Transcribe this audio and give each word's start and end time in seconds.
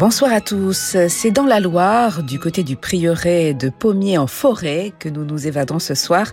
Bonsoir 0.00 0.32
à 0.32 0.40
tous. 0.40 0.96
C'est 1.10 1.30
dans 1.30 1.44
la 1.44 1.60
Loire, 1.60 2.22
du 2.22 2.38
côté 2.38 2.62
du 2.62 2.74
prieuré 2.74 3.52
de 3.52 3.68
Pommier 3.68 4.16
en 4.16 4.26
forêt, 4.26 4.94
que 4.98 5.10
nous 5.10 5.26
nous 5.26 5.46
évadons 5.46 5.78
ce 5.78 5.94
soir 5.94 6.32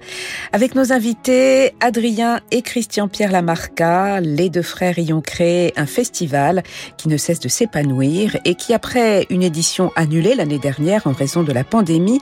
avec 0.53 0.73
nos 0.73 0.93
invités 0.93 1.75
Adrien 1.81 2.39
et 2.51 2.61
Christian-Pierre 2.61 3.33
Lamarca. 3.33 4.21
Les 4.21 4.49
deux 4.49 4.61
frères 4.61 4.97
y 4.97 5.11
ont 5.11 5.19
créé 5.19 5.73
un 5.75 5.85
festival 5.85 6.63
qui 6.95 7.09
ne 7.09 7.17
cesse 7.17 7.41
de 7.41 7.49
s'épanouir 7.49 8.37
et 8.45 8.55
qui, 8.55 8.73
après 8.73 9.25
une 9.29 9.43
édition 9.43 9.91
annulée 9.97 10.35
l'année 10.35 10.59
dernière 10.59 11.05
en 11.05 11.11
raison 11.11 11.43
de 11.43 11.51
la 11.51 11.65
pandémie, 11.65 12.21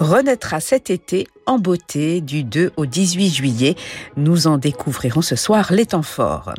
renaîtra 0.00 0.60
cet 0.60 0.88
été 0.88 1.26
en 1.44 1.58
beauté 1.58 2.22
du 2.22 2.42
2 2.42 2.72
au 2.78 2.86
18 2.86 3.28
juillet. 3.28 3.74
Nous 4.16 4.46
en 4.46 4.56
découvrirons 4.56 5.20
ce 5.20 5.36
soir 5.36 5.74
les 5.74 5.84
temps 5.84 6.00
forts. 6.00 6.54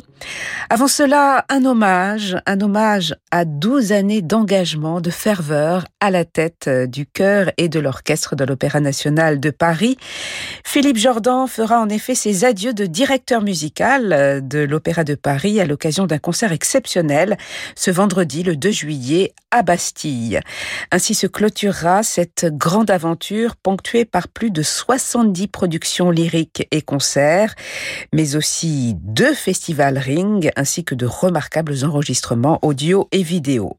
Avant 0.70 0.88
cela, 0.88 1.44
un 1.48 1.64
hommage, 1.64 2.36
un 2.46 2.60
hommage 2.60 3.14
à 3.30 3.44
12 3.44 3.92
années 3.92 4.22
d'engagement, 4.22 5.00
de 5.00 5.10
ferveur 5.10 5.84
à 6.00 6.10
la 6.10 6.24
tête 6.24 6.66
euh, 6.68 6.86
du 6.86 7.06
chœur 7.06 7.50
et 7.56 7.68
de 7.68 7.80
l'orchestre 7.80 8.36
de 8.36 8.44
l'Opéra 8.44 8.80
national 8.80 9.40
de 9.40 9.50
Paris. 9.50 9.96
Philippe 10.64 10.98
Jordan 10.98 11.46
fera 11.48 11.80
en 11.80 11.88
effet 11.88 12.14
ses 12.14 12.44
adieux 12.44 12.74
de 12.74 12.86
directeur 12.86 13.42
musical 13.42 14.12
euh, 14.12 14.40
de 14.40 14.58
l'Opéra 14.58 15.04
de 15.04 15.14
Paris 15.14 15.60
à 15.60 15.64
l'occasion 15.64 16.06
d'un 16.06 16.18
concert 16.18 16.52
exceptionnel 16.52 17.36
ce 17.74 17.90
vendredi 17.90 18.42
le 18.42 18.56
2 18.56 18.70
juillet 18.70 19.32
à 19.50 19.62
Bastille. 19.62 20.40
Ainsi 20.92 21.14
se 21.14 21.26
clôturera 21.26 22.02
cette 22.02 22.46
grande 22.46 22.90
aventure 22.90 23.56
ponctuée 23.56 24.04
par 24.04 24.28
plus 24.28 24.50
de 24.50 24.62
70 24.62 25.48
productions 25.48 26.10
lyriques 26.10 26.66
et 26.70 26.82
concerts, 26.82 27.54
mais 28.12 28.36
aussi 28.36 28.94
deux 29.00 29.34
festivals 29.34 29.98
ainsi 30.56 30.84
que 30.84 30.94
de 30.94 31.06
remarquables 31.06 31.84
enregistrements 31.84 32.58
audio 32.62 33.08
et 33.12 33.22
vidéo. 33.22 33.76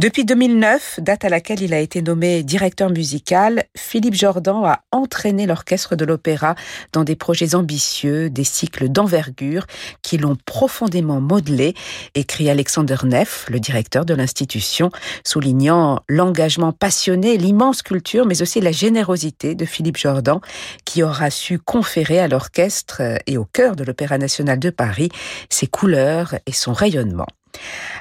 Depuis 0.00 0.24
2009, 0.24 1.00
date 1.00 1.24
à 1.24 1.28
laquelle 1.28 1.62
il 1.62 1.74
a 1.74 1.78
été 1.78 2.02
nommé 2.02 2.42
directeur 2.42 2.90
musical, 2.90 3.64
Philippe 3.76 4.14
Jordan 4.14 4.64
a 4.64 4.80
entraîné 4.90 5.46
l'orchestre 5.46 5.96
de 5.96 6.04
l'opéra 6.04 6.54
dans 6.92 7.04
des 7.04 7.16
projets 7.16 7.54
ambitieux, 7.54 8.30
des 8.30 8.44
cycles 8.44 8.88
d'envergure 8.88 9.66
qui 10.02 10.18
l'ont 10.18 10.36
profondément 10.46 11.20
modelé, 11.20 11.74
écrit 12.14 12.50
Alexander 12.50 12.96
Neff, 13.04 13.46
le 13.48 13.60
directeur 13.60 14.04
de 14.04 14.14
l'institution, 14.14 14.90
soulignant 15.24 16.00
l'engagement 16.08 16.72
passionné, 16.72 17.36
l'immense 17.36 17.82
culture, 17.82 18.26
mais 18.26 18.42
aussi 18.42 18.60
la 18.60 18.72
générosité 18.72 19.54
de 19.54 19.64
Philippe 19.64 19.98
Jordan 19.98 20.38
qui 20.84 21.02
aura 21.02 21.30
su 21.30 21.58
conférer 21.58 22.18
à 22.18 22.28
l'orchestre 22.28 23.02
et 23.26 23.36
au 23.36 23.44
cœur 23.44 23.76
de 23.76 23.84
l'Opéra 23.84 24.18
national 24.18 24.58
de 24.58 24.70
Paris 24.70 25.10
ses 25.48 25.66
couleurs 25.66 26.34
et 26.46 26.52
son 26.52 26.72
rayonnement. 26.72 27.26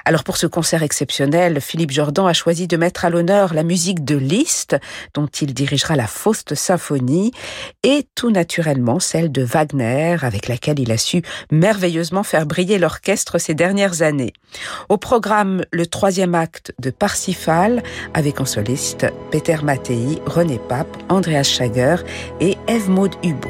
Alors 0.05 0.23
pour 0.23 0.37
ce 0.37 0.47
concert 0.47 0.83
exceptionnel, 0.83 1.61
Philippe 1.61 1.91
Jordan 1.91 2.27
a 2.27 2.33
choisi 2.33 2.67
de 2.67 2.77
mettre 2.77 3.05
à 3.05 3.09
l'honneur 3.09 3.53
la 3.53 3.63
musique 3.63 4.03
de 4.03 4.15
Liszt, 4.15 4.75
dont 5.13 5.27
il 5.27 5.53
dirigera 5.53 5.95
la 5.95 6.07
Faust 6.07 6.55
symphonie, 6.55 7.31
et 7.83 8.05
tout 8.15 8.31
naturellement 8.31 8.99
celle 8.99 9.31
de 9.31 9.43
Wagner, 9.43 10.17
avec 10.21 10.47
laquelle 10.47 10.79
il 10.79 10.91
a 10.91 10.97
su 10.97 11.21
merveilleusement 11.51 12.23
faire 12.23 12.45
briller 12.45 12.79
l'orchestre 12.79 13.37
ces 13.37 13.53
dernières 13.53 14.01
années. 14.01 14.33
Au 14.89 14.97
programme, 14.97 15.63
le 15.71 15.87
troisième 15.87 16.35
acte 16.35 16.73
de 16.79 16.89
Parsifal, 16.89 17.81
avec 18.13 18.41
en 18.41 18.45
soliste 18.45 19.05
Peter 19.31 19.57
Mattei, 19.63 20.21
René 20.25 20.59
Pape, 20.67 20.97
Andreas 21.09 21.43
Schager 21.43 21.97
et 22.41 22.57
Eve 22.67 22.89
Maud 22.89 23.13
Hubo. 23.23 23.49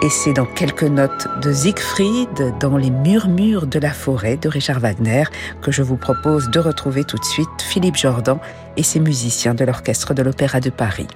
Et 0.00 0.10
c'est 0.10 0.32
dans 0.32 0.46
quelques 0.46 0.84
notes 0.84 1.26
de 1.42 1.52
Siegfried, 1.52 2.54
dans 2.60 2.76
les 2.76 2.90
murmures 2.90 3.66
de 3.66 3.80
la 3.80 3.90
forêt 3.90 4.36
de 4.36 4.48
Richard 4.48 4.78
Wagner, 4.78 5.24
que 5.60 5.72
je 5.72 5.82
vous 5.82 5.96
propose 5.96 6.50
de 6.50 6.60
retrouver 6.60 7.02
tout 7.02 7.18
de 7.18 7.24
suite 7.24 7.48
Philippe 7.58 7.96
Jordan 7.96 8.38
et 8.76 8.84
ses 8.84 9.00
musiciens 9.00 9.54
de 9.54 9.64
l'Orchestre 9.64 10.14
de 10.14 10.22
l'Opéra 10.22 10.60
de 10.60 10.70
Paris. 10.70 11.08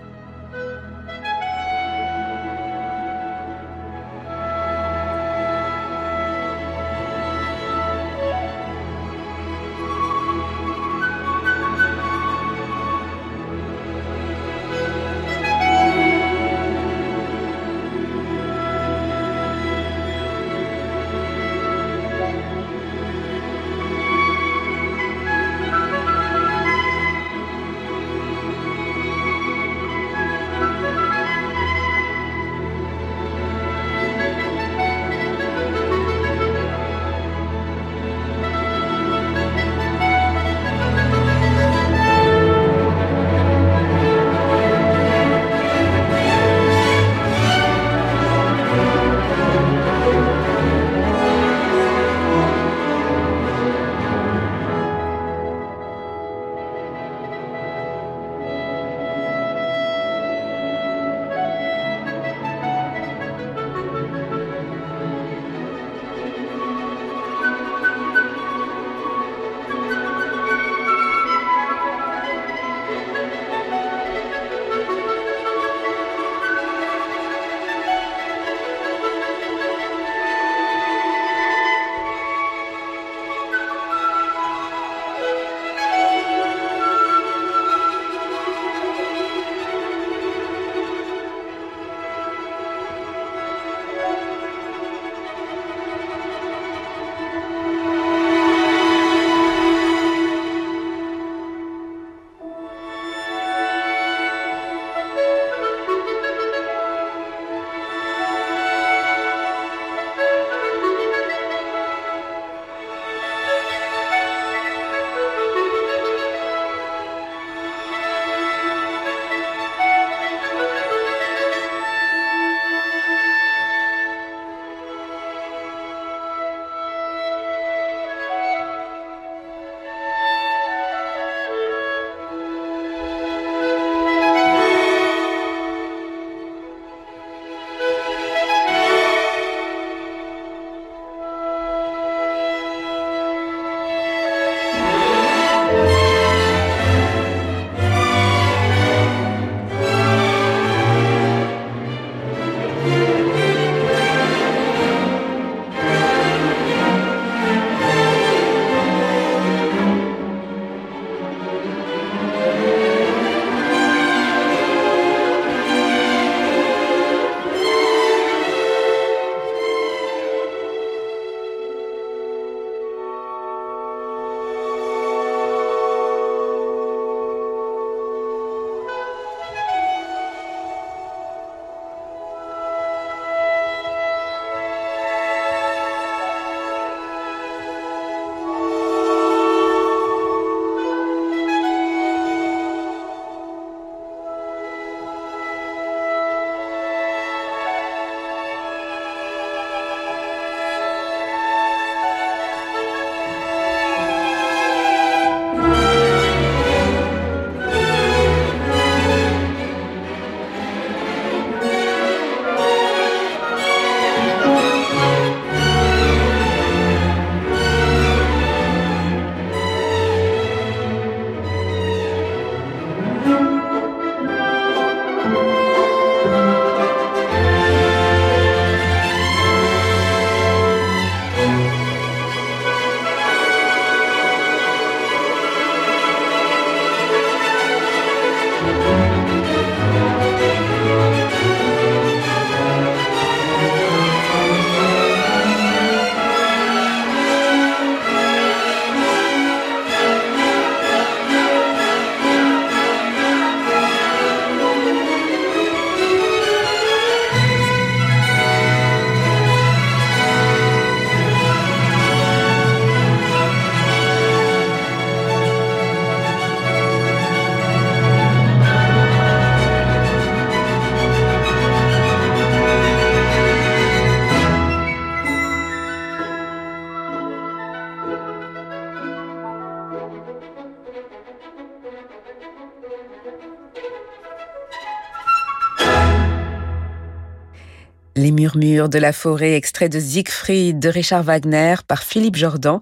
Les 288.54 288.58
murmures 288.58 288.88
de 288.88 288.98
la 288.98 289.12
forêt, 289.12 289.54
extrait 289.54 289.88
de 289.88 290.00
Siegfried 290.00 290.78
de 290.78 290.88
Richard 290.88 291.22
Wagner 291.22 291.76
par 291.86 292.02
Philippe 292.02 292.36
Jordan 292.36 292.78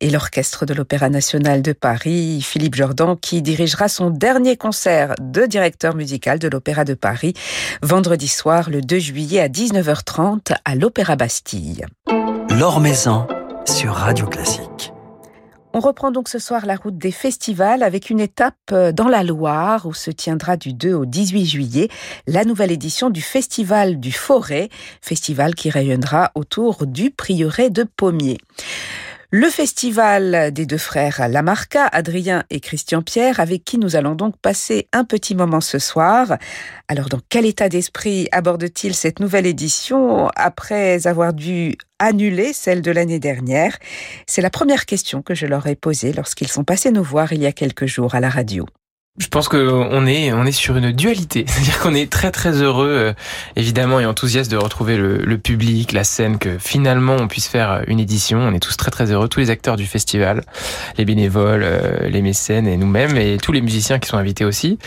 et 0.00 0.10
l'Orchestre 0.10 0.66
de 0.66 0.74
l'Opéra 0.74 1.08
National 1.08 1.62
de 1.62 1.72
Paris. 1.72 2.42
Philippe 2.42 2.74
Jordan 2.74 3.16
qui 3.20 3.42
dirigera 3.42 3.88
son 3.88 4.10
dernier 4.10 4.56
concert 4.56 5.14
de 5.20 5.46
directeur 5.46 5.94
musical 5.94 6.38
de 6.38 6.48
l'Opéra 6.48 6.84
de 6.84 6.94
Paris 6.94 7.34
vendredi 7.82 8.28
soir 8.28 8.70
le 8.70 8.80
2 8.80 8.98
juillet 8.98 9.40
à 9.40 9.48
19h30 9.48 10.54
à 10.64 10.74
l'Opéra 10.74 11.16
Bastille. 11.16 11.84
L'Or 12.50 12.82
sur 13.66 13.92
Radio 13.92 14.26
Classique. 14.26 14.93
On 15.76 15.80
reprend 15.80 16.12
donc 16.12 16.28
ce 16.28 16.38
soir 16.38 16.66
la 16.66 16.76
route 16.76 16.96
des 16.98 17.10
festivals 17.10 17.82
avec 17.82 18.08
une 18.08 18.20
étape 18.20 18.54
euh, 18.70 18.92
dans 18.92 19.08
la 19.08 19.24
Loire 19.24 19.86
où 19.86 19.92
se 19.92 20.12
tiendra 20.12 20.56
du 20.56 20.72
2 20.72 20.94
au 20.94 21.04
18 21.04 21.46
juillet 21.46 21.88
la 22.28 22.44
nouvelle 22.44 22.70
édition 22.70 23.10
du 23.10 23.20
Festival 23.20 23.98
du 23.98 24.12
Forêt, 24.12 24.68
festival 25.02 25.56
qui 25.56 25.70
rayonnera 25.70 26.30
autour 26.36 26.86
du 26.86 27.10
prieuré 27.10 27.70
de 27.70 27.82
Pommier. 27.82 28.38
Le 29.36 29.50
festival 29.50 30.52
des 30.52 30.64
deux 30.64 30.78
frères 30.78 31.28
Lamarca, 31.28 31.88
Adrien 31.88 32.44
et 32.50 32.60
Christian 32.60 33.02
Pierre, 33.02 33.40
avec 33.40 33.64
qui 33.64 33.78
nous 33.78 33.96
allons 33.96 34.14
donc 34.14 34.36
passer 34.36 34.86
un 34.92 35.02
petit 35.02 35.34
moment 35.34 35.60
ce 35.60 35.80
soir. 35.80 36.38
Alors, 36.86 37.08
dans 37.08 37.18
quel 37.28 37.44
état 37.44 37.68
d'esprit 37.68 38.28
aborde-t-il 38.30 38.94
cette 38.94 39.18
nouvelle 39.18 39.46
édition 39.46 40.28
après 40.36 41.08
avoir 41.08 41.32
dû 41.32 41.76
annuler 41.98 42.52
celle 42.52 42.80
de 42.80 42.92
l'année 42.92 43.18
dernière? 43.18 43.76
C'est 44.28 44.40
la 44.40 44.50
première 44.50 44.86
question 44.86 45.20
que 45.20 45.34
je 45.34 45.46
leur 45.46 45.66
ai 45.66 45.74
posée 45.74 46.12
lorsqu'ils 46.12 46.46
sont 46.46 46.62
passés 46.62 46.92
nous 46.92 47.02
voir 47.02 47.32
il 47.32 47.42
y 47.42 47.46
a 47.46 47.52
quelques 47.52 47.86
jours 47.86 48.14
à 48.14 48.20
la 48.20 48.28
radio. 48.28 48.66
Je 49.16 49.28
pense 49.28 49.48
qu'on 49.48 50.06
est 50.06 50.32
on 50.32 50.44
est 50.44 50.50
sur 50.50 50.76
une 50.76 50.90
dualité, 50.90 51.44
c'est-à-dire 51.48 51.78
qu'on 51.78 51.94
est 51.94 52.10
très 52.10 52.32
très 52.32 52.60
heureux 52.62 52.88
euh, 52.88 53.12
évidemment 53.54 54.00
et 54.00 54.06
enthousiaste 54.06 54.50
de 54.50 54.56
retrouver 54.56 54.96
le, 54.96 55.38
public, 55.38 55.92
la 55.92 56.02
scène, 56.02 56.36
que 56.36 56.58
finalement 56.58 57.14
on 57.14 57.28
puisse 57.28 57.46
faire 57.46 57.84
une 57.86 58.00
édition. 58.00 58.40
On 58.40 58.52
est 58.52 58.58
tous 58.58 58.76
très 58.76 58.90
très 58.90 59.12
heureux, 59.12 59.28
tous 59.28 59.38
les 59.38 59.50
acteurs 59.50 59.76
du 59.76 59.86
festival, 59.86 60.42
les 60.98 61.04
bénévoles, 61.04 61.62
euh, 61.62 62.08
les 62.08 62.22
mécènes 62.22 62.66
et 62.66 62.76
nous-mêmes 62.76 63.16
et 63.16 63.36
tous 63.40 63.52
les 63.52 63.60
musiciens 63.60 64.00
qui 64.00 64.08
sont 64.08 64.18
invités 64.18 64.44
aussi. 64.44 64.80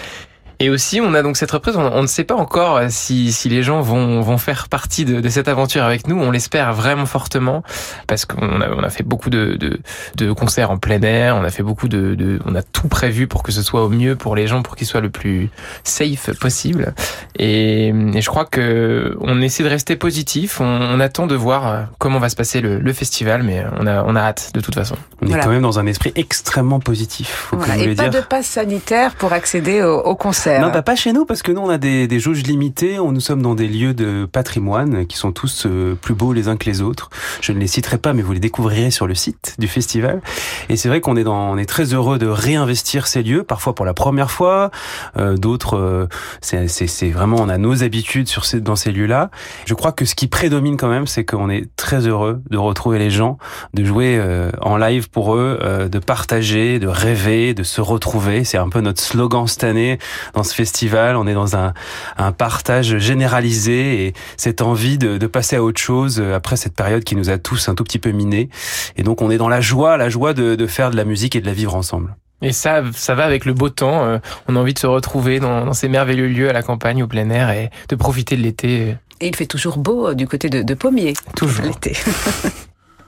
Et 0.60 0.70
aussi, 0.70 1.00
on 1.02 1.14
a 1.14 1.22
donc 1.22 1.38
cette 1.38 1.52
reprise. 1.52 1.76
On, 1.78 2.02
ne 2.02 2.08
sait 2.08 2.24
pas 2.24 2.36
encore 2.36 2.82
si, 2.90 3.32
si 3.32 3.48
les 3.48 3.62
gens 3.62 3.82
vont, 3.82 4.22
vont 4.22 4.38
faire 4.38 4.70
partie 4.70 5.06
de, 5.06 5.22
de 5.22 5.30
cette 5.30 5.48
aventure 5.48 5.84
avec 5.84 6.08
nous. 6.08 6.20
On 6.20 6.32
l'espère 6.32 6.74
vraiment 6.74 7.06
fortement 7.06 7.62
parce 8.08 8.26
qu'on 8.26 8.62
a, 8.62 8.70
on 8.70 8.84
a 8.84 8.90
fait 8.90 9.04
beaucoup 9.04 9.30
de, 9.30 9.56
de, 9.56 9.80
de, 10.16 10.32
concerts 10.32 10.72
en 10.72 10.78
plein 10.78 11.02
air. 11.02 11.36
On 11.36 11.44
a 11.44 11.52
fait 11.52 11.62
beaucoup 11.62 11.88
de, 11.88 12.16
de, 12.16 12.40
on 12.46 12.56
a 12.56 12.64
tout 12.64 12.88
prévu 12.88 13.28
pour 13.28 13.44
que 13.44 13.52
ce 13.52 13.62
soit 13.62 13.84
au 13.84 13.90
mieux 13.90 14.16
pour 14.16 14.36
les 14.36 14.48
gens, 14.48 14.64
pour 14.64 14.76
qu'ils 14.76 14.88
soient 14.88 15.02
le 15.02 15.12
plus 15.12 15.50
safe 15.84 16.32
possible. 16.40 16.94
Et, 17.38 17.90
et, 17.90 18.22
je 18.22 18.30
crois 18.30 18.46
que 18.46 19.16
on 19.22 19.42
essaie 19.42 19.64
de 19.64 19.70
rester 19.70 19.96
positif. 19.96 20.60
On, 20.60 20.66
on, 20.66 21.00
attend 21.00 21.28
de 21.28 21.36
voir 21.36 21.90
comment 22.00 22.18
va 22.18 22.30
se 22.30 22.36
passer 22.36 22.62
le, 22.62 22.80
le, 22.80 22.94
festival, 22.94 23.44
mais 23.44 23.64
on 23.80 23.86
a, 23.86 24.04
on 24.04 24.16
a 24.16 24.22
hâte 24.22 24.52
de 24.56 24.62
toute 24.62 24.74
façon. 24.74 24.96
On 25.22 25.28
est 25.28 25.40
quand 25.40 25.50
même 25.50 25.62
dans 25.62 25.78
un 25.78 25.86
esprit 25.86 26.12
extrêmement 26.16 26.80
positif. 26.80 27.48
Faut 27.50 27.58
voilà. 27.58 27.78
Et 27.78 27.94
pas 27.94 28.10
de 28.10 28.22
passe 28.22 28.48
sanitaire 28.48 29.14
pour 29.14 29.34
accéder 29.34 29.84
au, 29.84 30.00
au 30.00 30.16
concert. 30.16 30.47
Non, 30.48 30.72
pas 30.82 30.96
chez 30.96 31.14
nous 31.14 31.26
parce 31.26 31.42
que 31.42 31.52
nous 31.52 31.62
on 31.62 31.70
a 31.70 31.78
des, 31.78 32.08
des 32.08 32.20
jauges 32.20 32.44
limitées. 32.44 33.00
On, 33.00 33.12
nous 33.12 33.20
sommes 33.20 33.42
dans 33.42 33.56
des 33.56 33.68
lieux 33.68 33.94
de 33.94 34.28
patrimoine 34.32 35.06
qui 35.06 35.18
sont 35.18 35.32
tous 35.32 35.66
euh, 35.66 35.96
plus 35.96 36.14
beaux 36.16 36.34
les 36.34 36.48
uns 36.48 36.58
que 36.58 36.66
les 36.66 36.82
autres. 36.82 37.10
Je 37.42 37.52
ne 37.52 37.60
les 37.60 37.68
citerai 37.68 37.98
pas, 37.98 38.14
mais 38.14 38.22
vous 38.22 38.34
les 38.34 38.40
découvrirez 38.40 38.92
sur 38.92 39.08
le 39.08 39.16
site 39.16 39.56
du 39.60 39.68
festival. 39.68 40.22
Et 40.70 40.78
c'est 40.78 40.90
vrai 40.90 41.02
qu'on 41.02 41.16
est 41.16 41.28
est 41.58 41.66
très 41.66 41.94
heureux 41.94 42.18
de 42.18 42.28
réinvestir 42.28 43.08
ces 43.08 43.24
lieux, 43.24 43.44
parfois 43.44 43.76
pour 43.76 43.86
la 43.86 43.94
première 43.94 44.32
fois. 44.32 44.72
Euh, 45.18 45.36
D'autres, 45.36 45.78
euh, 45.78 46.08
c'est 46.42 47.10
vraiment 47.10 47.38
on 47.40 47.50
a 47.50 47.58
nos 47.58 47.84
habitudes 47.84 48.28
sur 48.28 48.46
ces, 48.46 48.62
dans 48.62 48.76
ces 48.76 48.92
lieux-là. 48.92 49.30
Je 49.66 49.74
crois 49.74 49.92
que 49.92 50.06
ce 50.06 50.16
qui 50.16 50.28
prédomine 50.28 50.78
quand 50.78 50.88
même, 50.88 51.08
c'est 51.08 51.26
qu'on 51.26 51.50
est 51.50 51.68
très 51.76 52.08
heureux 52.08 52.42
de 52.50 52.58
retrouver 52.58 53.00
les 53.00 53.10
gens, 53.10 53.38
de 53.74 53.84
jouer 53.84 54.18
euh, 54.20 54.52
en 54.62 54.78
live 54.78 55.10
pour 55.10 55.36
eux, 55.36 55.60
euh, 55.62 55.90
de 55.90 56.00
partager, 56.00 56.80
de 56.80 56.88
rêver, 56.88 57.54
de 57.54 57.64
se 57.64 57.82
retrouver. 57.82 58.44
C'est 58.44 58.58
un 58.58 58.70
peu 58.70 58.82
notre 58.82 59.02
slogan 59.02 59.48
cette 59.48 59.64
année 59.64 60.00
dans 60.38 60.44
ce 60.44 60.56
festival. 60.56 61.16
On 61.16 61.28
est 61.28 61.34
dans 61.34 61.56
un, 61.56 61.74
un 62.18 62.32
partage 62.32 62.98
généralisé 62.98 64.06
et 64.06 64.14
cette 64.38 64.62
envie 64.62 64.98
de, 64.98 65.18
de, 65.18 65.28
passer 65.28 65.58
à 65.58 65.64
autre 65.64 65.82
chose 65.82 66.22
après 66.22 66.56
cette 66.56 66.74
période 66.76 67.04
qui 67.04 67.16
nous 67.16 67.30
a 67.30 67.38
tous 67.38 67.70
un 67.70 67.76
tout 67.76 67.84
petit 67.84 68.00
peu 68.00 68.12
minés. 68.12 68.50
Et 68.96 69.04
donc 69.04 69.22
on 69.22 69.30
est 69.30 69.38
dans 69.38 69.50
la 69.50 69.62
joie, 69.62 69.98
la 69.98 70.10
joie 70.10 70.34
de, 70.34 70.56
de 70.56 70.68
faire 70.68 70.92
de 70.92 70.96
la 70.96 71.04
musique 71.04 71.36
et 71.36 71.42
de 71.42 71.46
la 71.46 71.54
vivre 71.54 71.76
ensemble. 71.76 72.16
Et 72.42 72.52
ça, 72.52 72.84
ça 72.94 73.16
va 73.16 73.24
avec 73.26 73.46
le 73.46 73.54
beau 73.54 73.70
temps. 73.70 74.06
Euh, 74.06 74.20
on 74.48 74.56
a 74.56 74.60
envie 74.60 74.74
de 74.74 74.80
se 74.80 74.88
retrouver 74.88 75.40
dans, 75.40 75.66
dans, 75.66 75.74
ces 75.74 75.90
merveilleux 75.90 76.28
lieux 76.28 76.50
à 76.50 76.54
la 76.54 76.62
campagne, 76.62 77.02
au 77.02 77.08
plein 77.08 77.30
air, 77.30 77.50
et 77.50 77.72
de 77.90 77.96
profiter 77.96 78.38
de 78.38 78.44
l'été. 78.44 78.96
Et 79.20 79.28
il 79.28 79.36
fait 79.36 79.48
toujours 79.48 79.78
beau 79.78 80.10
euh, 80.10 80.14
du 80.14 80.28
côté 80.28 80.50
de, 80.50 80.62
de 80.62 80.74
Pommier. 80.76 81.14
Toujours. 81.36 81.66
L'été. 81.66 81.98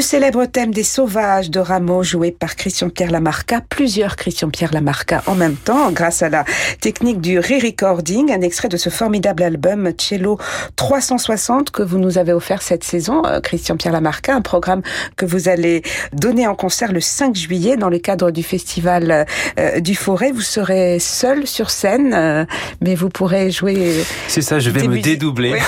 Le 0.00 0.04
célèbre 0.04 0.46
thème 0.46 0.72
des 0.72 0.82
sauvages 0.82 1.50
de 1.50 1.60
Rameau 1.60 2.02
joué 2.02 2.30
par 2.30 2.56
Christian-Pierre 2.56 3.10
Lamarca, 3.10 3.60
plusieurs 3.60 4.16
Christian-Pierre 4.16 4.72
Lamarca 4.72 5.22
en 5.26 5.34
même 5.34 5.56
temps 5.56 5.92
grâce 5.92 6.22
à 6.22 6.30
la 6.30 6.46
technique 6.80 7.20
du 7.20 7.38
re-recording, 7.38 8.32
un 8.32 8.40
extrait 8.40 8.70
de 8.70 8.78
ce 8.78 8.88
formidable 8.88 9.42
album 9.42 9.92
Cello 9.98 10.38
360 10.76 11.70
que 11.70 11.82
vous 11.82 11.98
nous 11.98 12.16
avez 12.16 12.32
offert 12.32 12.62
cette 12.62 12.82
saison, 12.82 13.26
euh, 13.26 13.40
Christian-Pierre 13.40 13.92
Lamarca, 13.92 14.34
un 14.34 14.40
programme 14.40 14.80
que 15.16 15.26
vous 15.26 15.50
allez 15.50 15.82
donner 16.14 16.46
en 16.46 16.54
concert 16.54 16.92
le 16.92 17.02
5 17.02 17.36
juillet 17.36 17.76
dans 17.76 17.90
le 17.90 17.98
cadre 17.98 18.30
du 18.30 18.42
festival 18.42 19.26
euh, 19.58 19.80
du 19.80 19.94
Forêt. 19.94 20.32
Vous 20.32 20.40
serez 20.40 20.98
seul 20.98 21.46
sur 21.46 21.68
scène, 21.68 22.14
euh, 22.14 22.46
mais 22.80 22.94
vous 22.94 23.10
pourrez 23.10 23.50
jouer. 23.50 24.02
C'est 24.28 24.40
ça, 24.40 24.60
je 24.60 24.70
vais 24.70 24.88
me 24.88 24.98
dédoubler. 24.98 25.58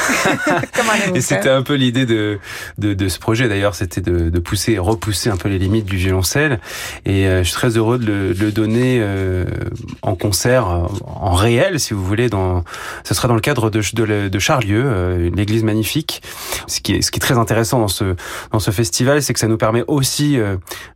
Et 1.14 1.20
c'était 1.20 1.50
un 1.50 1.62
peu 1.62 1.74
l'idée 1.74 2.06
de, 2.06 2.38
de, 2.78 2.94
de 2.94 3.08
ce 3.08 3.18
projet 3.18 3.46
d'ailleurs, 3.46 3.74
c'était 3.74 4.00
de 4.00 4.21
de, 4.30 4.38
pousser, 4.38 4.78
repousser 4.78 5.30
un 5.30 5.36
peu 5.36 5.48
les 5.48 5.58
limites 5.58 5.84
du 5.84 5.96
violoncelle. 5.96 6.60
Et 7.04 7.26
euh, 7.26 7.42
je 7.42 7.48
suis 7.48 7.54
très 7.54 7.76
heureux 7.76 7.98
de 7.98 8.06
le, 8.06 8.34
de 8.34 8.44
le 8.44 8.52
donner 8.52 8.98
euh, 9.00 9.44
en 10.02 10.14
concert, 10.14 10.66
en 10.66 11.34
réel, 11.34 11.80
si 11.80 11.94
vous 11.94 12.04
voulez. 12.04 12.28
Dans, 12.28 12.64
ce 13.04 13.14
sera 13.14 13.28
dans 13.28 13.34
le 13.34 13.40
cadre 13.40 13.70
de, 13.70 13.80
de, 13.94 14.28
de 14.28 14.38
Charlieu, 14.38 14.82
euh, 14.84 15.30
l'église 15.34 15.64
magnifique. 15.64 16.22
Ce 16.66 16.80
qui 16.80 16.94
est, 16.94 17.02
ce 17.02 17.10
qui 17.10 17.18
est 17.18 17.20
très 17.20 17.38
intéressant 17.38 17.80
dans 17.80 17.88
ce 17.88 18.16
dans 18.52 18.60
ce 18.60 18.70
festival, 18.70 19.22
c'est 19.22 19.32
que 19.32 19.40
ça 19.40 19.48
nous 19.48 19.56
permet 19.56 19.84
aussi 19.86 20.38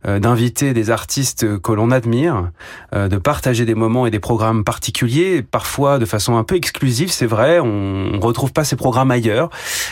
d'inviter 0.05 0.73
des 0.73 0.89
artistes 0.89 1.59
que 1.59 1.71
l'on 1.71 1.91
admire, 1.91 2.51
de 2.93 3.17
partager 3.17 3.65
des 3.65 3.75
moments 3.75 4.05
et 4.05 4.11
des 4.11 4.19
programmes 4.19 4.63
particuliers, 4.63 5.41
parfois 5.41 5.99
de 5.99 6.05
façon 6.05 6.37
un 6.37 6.43
peu 6.43 6.55
exclusive, 6.55 7.11
c'est 7.11 7.25
vrai. 7.25 7.59
On, 7.59 8.11
on 8.13 8.19
retrouve 8.19 8.53
pas 8.53 8.63
ces 8.63 8.75
programmes 8.75 9.11
ailleurs. 9.11 9.49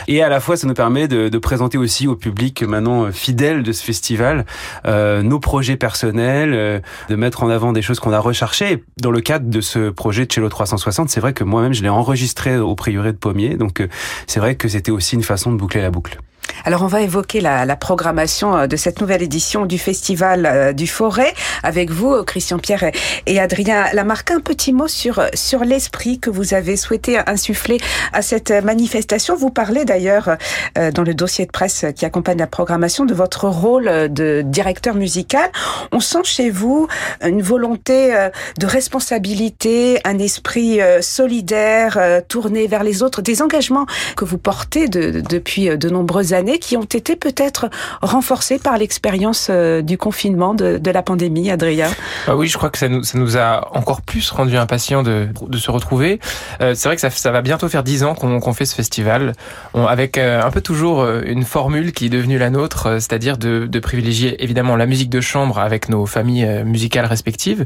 Et 0.08 0.22
à 0.22 0.28
la 0.28 0.40
fois, 0.40 0.56
ça 0.56 0.66
nous 0.66 0.74
permet 0.74 1.08
de, 1.08 1.28
de 1.28 1.38
présenter 1.38 1.78
aussi 1.78 2.06
au 2.06 2.16
public 2.16 2.62
maintenant 2.62 3.10
fidèles 3.26 3.64
de 3.64 3.72
ce 3.72 3.82
festival, 3.82 4.46
euh, 4.86 5.20
nos 5.22 5.40
projets 5.40 5.76
personnels, 5.76 6.54
euh, 6.54 6.78
de 7.08 7.16
mettre 7.16 7.42
en 7.42 7.50
avant 7.50 7.72
des 7.72 7.82
choses 7.82 7.98
qu'on 7.98 8.12
a 8.12 8.20
recherchées. 8.20 8.84
Dans 9.00 9.10
le 9.10 9.20
cadre 9.20 9.50
de 9.50 9.60
ce 9.60 9.90
projet 9.90 10.26
de 10.26 10.32
Cello 10.32 10.48
360, 10.48 11.08
c'est 11.10 11.18
vrai 11.18 11.32
que 11.32 11.42
moi-même, 11.42 11.72
je 11.72 11.82
l'ai 11.82 11.88
enregistré 11.88 12.56
au 12.56 12.76
prieuré 12.76 13.12
de 13.12 13.18
Pommier, 13.18 13.56
donc 13.56 13.80
euh, 13.80 13.88
c'est 14.28 14.38
vrai 14.38 14.54
que 14.54 14.68
c'était 14.68 14.92
aussi 14.92 15.16
une 15.16 15.24
façon 15.24 15.50
de 15.50 15.56
boucler 15.56 15.82
la 15.82 15.90
boucle. 15.90 16.20
Alors 16.64 16.82
on 16.82 16.86
va 16.86 17.02
évoquer 17.02 17.40
la, 17.40 17.76
programmation 17.76 18.56
euh, 18.56 18.66
de 18.66 18.76
cette 18.76 19.00
nouvelle 19.00 19.22
édition 19.22 19.66
du 19.66 19.78
Festival 19.78 20.46
euh, 20.46 20.72
du 20.72 20.86
Forêt 20.86 21.32
avec 21.62 21.90
vous, 21.90 22.12
euh, 22.12 22.24
Christian 22.24 22.58
Pierre 22.58 22.90
et 23.26 23.38
Adrien 23.38 23.86
Lamarque. 23.92 24.30
Un 24.30 24.40
petit 24.40 24.72
mot 24.72 24.88
sur, 24.88 25.22
sur 25.34 25.64
l'esprit 25.64 26.18
que 26.18 26.30
vous 26.30 26.54
avez 26.54 26.76
souhaité 26.76 27.18
insuffler 27.26 27.78
à 28.12 28.22
cette 28.22 28.50
manifestation. 28.50 29.36
Vous 29.36 29.50
parlez 29.50 29.84
d'ailleurs 29.84 30.36
dans 30.74 31.02
le 31.02 31.14
dossier 31.14 31.46
de 31.46 31.50
presse 31.50 31.84
qui 31.94 32.04
accompagne 32.04 32.38
la 32.38 32.46
programmation 32.46 33.04
de 33.04 33.14
votre 33.14 33.48
rôle 33.48 34.12
de 34.12 34.42
directeur 34.44 34.94
musical. 34.94 35.50
On 35.92 36.00
sent 36.00 36.24
chez 36.24 36.50
vous 36.50 36.88
une 37.22 37.42
volonté 37.42 38.28
de 38.58 38.66
responsabilité, 38.66 40.00
un 40.04 40.18
esprit 40.18 40.80
solidaire, 41.00 42.22
tourné 42.28 42.66
vers 42.66 42.82
les 42.82 43.02
autres, 43.02 43.22
des 43.22 43.42
engagements 43.42 43.86
que 44.16 44.24
vous 44.24 44.38
portez 44.38 44.88
de, 44.88 45.20
depuis 45.20 45.76
de 45.76 45.88
nombreuses 45.88 46.32
années 46.32 46.35
qui 46.60 46.76
ont 46.76 46.84
été 46.84 47.16
peut-être 47.16 47.68
renforcées 48.02 48.58
par 48.58 48.78
l'expérience 48.78 49.48
euh, 49.50 49.82
du 49.82 49.98
confinement, 49.98 50.54
de, 50.54 50.80
la 50.90 51.02
pandémie, 51.02 51.50
Adrien 51.50 51.88
ah 52.26 52.36
Oui, 52.36 52.48
je 52.48 52.56
crois 52.56 52.70
que 52.70 52.78
ça 52.78 52.88
nous, 52.88 53.36
a 53.36 53.76
encore 53.76 54.00
plus 54.02 54.30
rendu 54.30 54.56
impatients 54.56 55.02
de, 55.02 55.28
se 55.56 55.70
retrouver. 55.70 56.20
Euh, 56.60 56.74
c'est 56.74 56.88
vrai 56.88 56.96
que 56.96 57.08
ça, 57.08 57.30
va 57.30 57.42
bientôt 57.42 57.68
faire 57.68 57.82
dix 57.82 58.04
ans 58.04 58.14
qu'on 58.14 58.40
qu 58.40 58.52
fait 58.54 58.64
ce 58.64 58.74
festival, 58.74 59.32
avec 59.74 60.18
euh, 60.18 60.42
un 60.42 60.50
peu 60.50 60.60
toujours 60.60 61.06
une 61.06 61.44
formule 61.44 61.92
qui 61.92 62.06
est 62.06 62.08
devenue 62.08 62.38
la 62.38 62.50
nôtre, 62.50 63.00
c'est-à-dire 63.00 63.36
de, 63.36 63.78
privilégier 63.78 64.42
évidemment 64.42 64.74
la 64.74 64.86
musique 64.86 65.10
de 65.10 65.20
chambre 65.20 65.58
avec 65.58 65.88
nos 65.88 66.06
familles 66.06 66.64
musicales 66.64 67.04
respectives, 67.04 67.64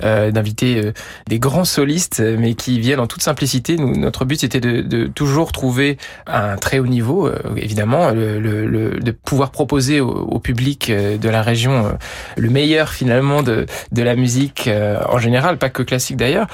d'inviter 0.00 0.92
des 1.28 1.38
grands 1.38 1.64
solistes, 1.64 2.20
mais 2.20 2.54
qui 2.54 2.80
viennent 2.80 2.98
en 2.98 3.06
toute 3.06 3.22
simplicité. 3.22 3.76
Notre 3.76 4.24
but 4.24 4.40
c'était 4.40 4.60
de, 4.60 5.06
toujours 5.06 5.52
trouver 5.52 5.98
un 6.26 6.56
très 6.56 6.78
haut 6.78 6.86
niveau, 6.86 7.30
évidemment, 7.56 8.09
le, 8.12 8.38
le, 8.40 9.00
de 9.00 9.10
pouvoir 9.10 9.50
proposer 9.50 10.00
au, 10.00 10.38
public 10.38 10.90
euh, 10.90 11.18
de 11.18 11.28
la 11.28 11.42
région 11.42 11.86
euh, 11.86 11.92
le 12.36 12.50
meilleur 12.50 12.90
finalement 12.90 13.42
de, 13.42 13.66
de 13.92 14.02
la 14.02 14.16
musique 14.16 14.68
euh, 14.68 14.98
en 15.08 15.18
général, 15.18 15.58
pas 15.58 15.68
que 15.68 15.82
classique 15.82 16.16
d'ailleurs, 16.16 16.46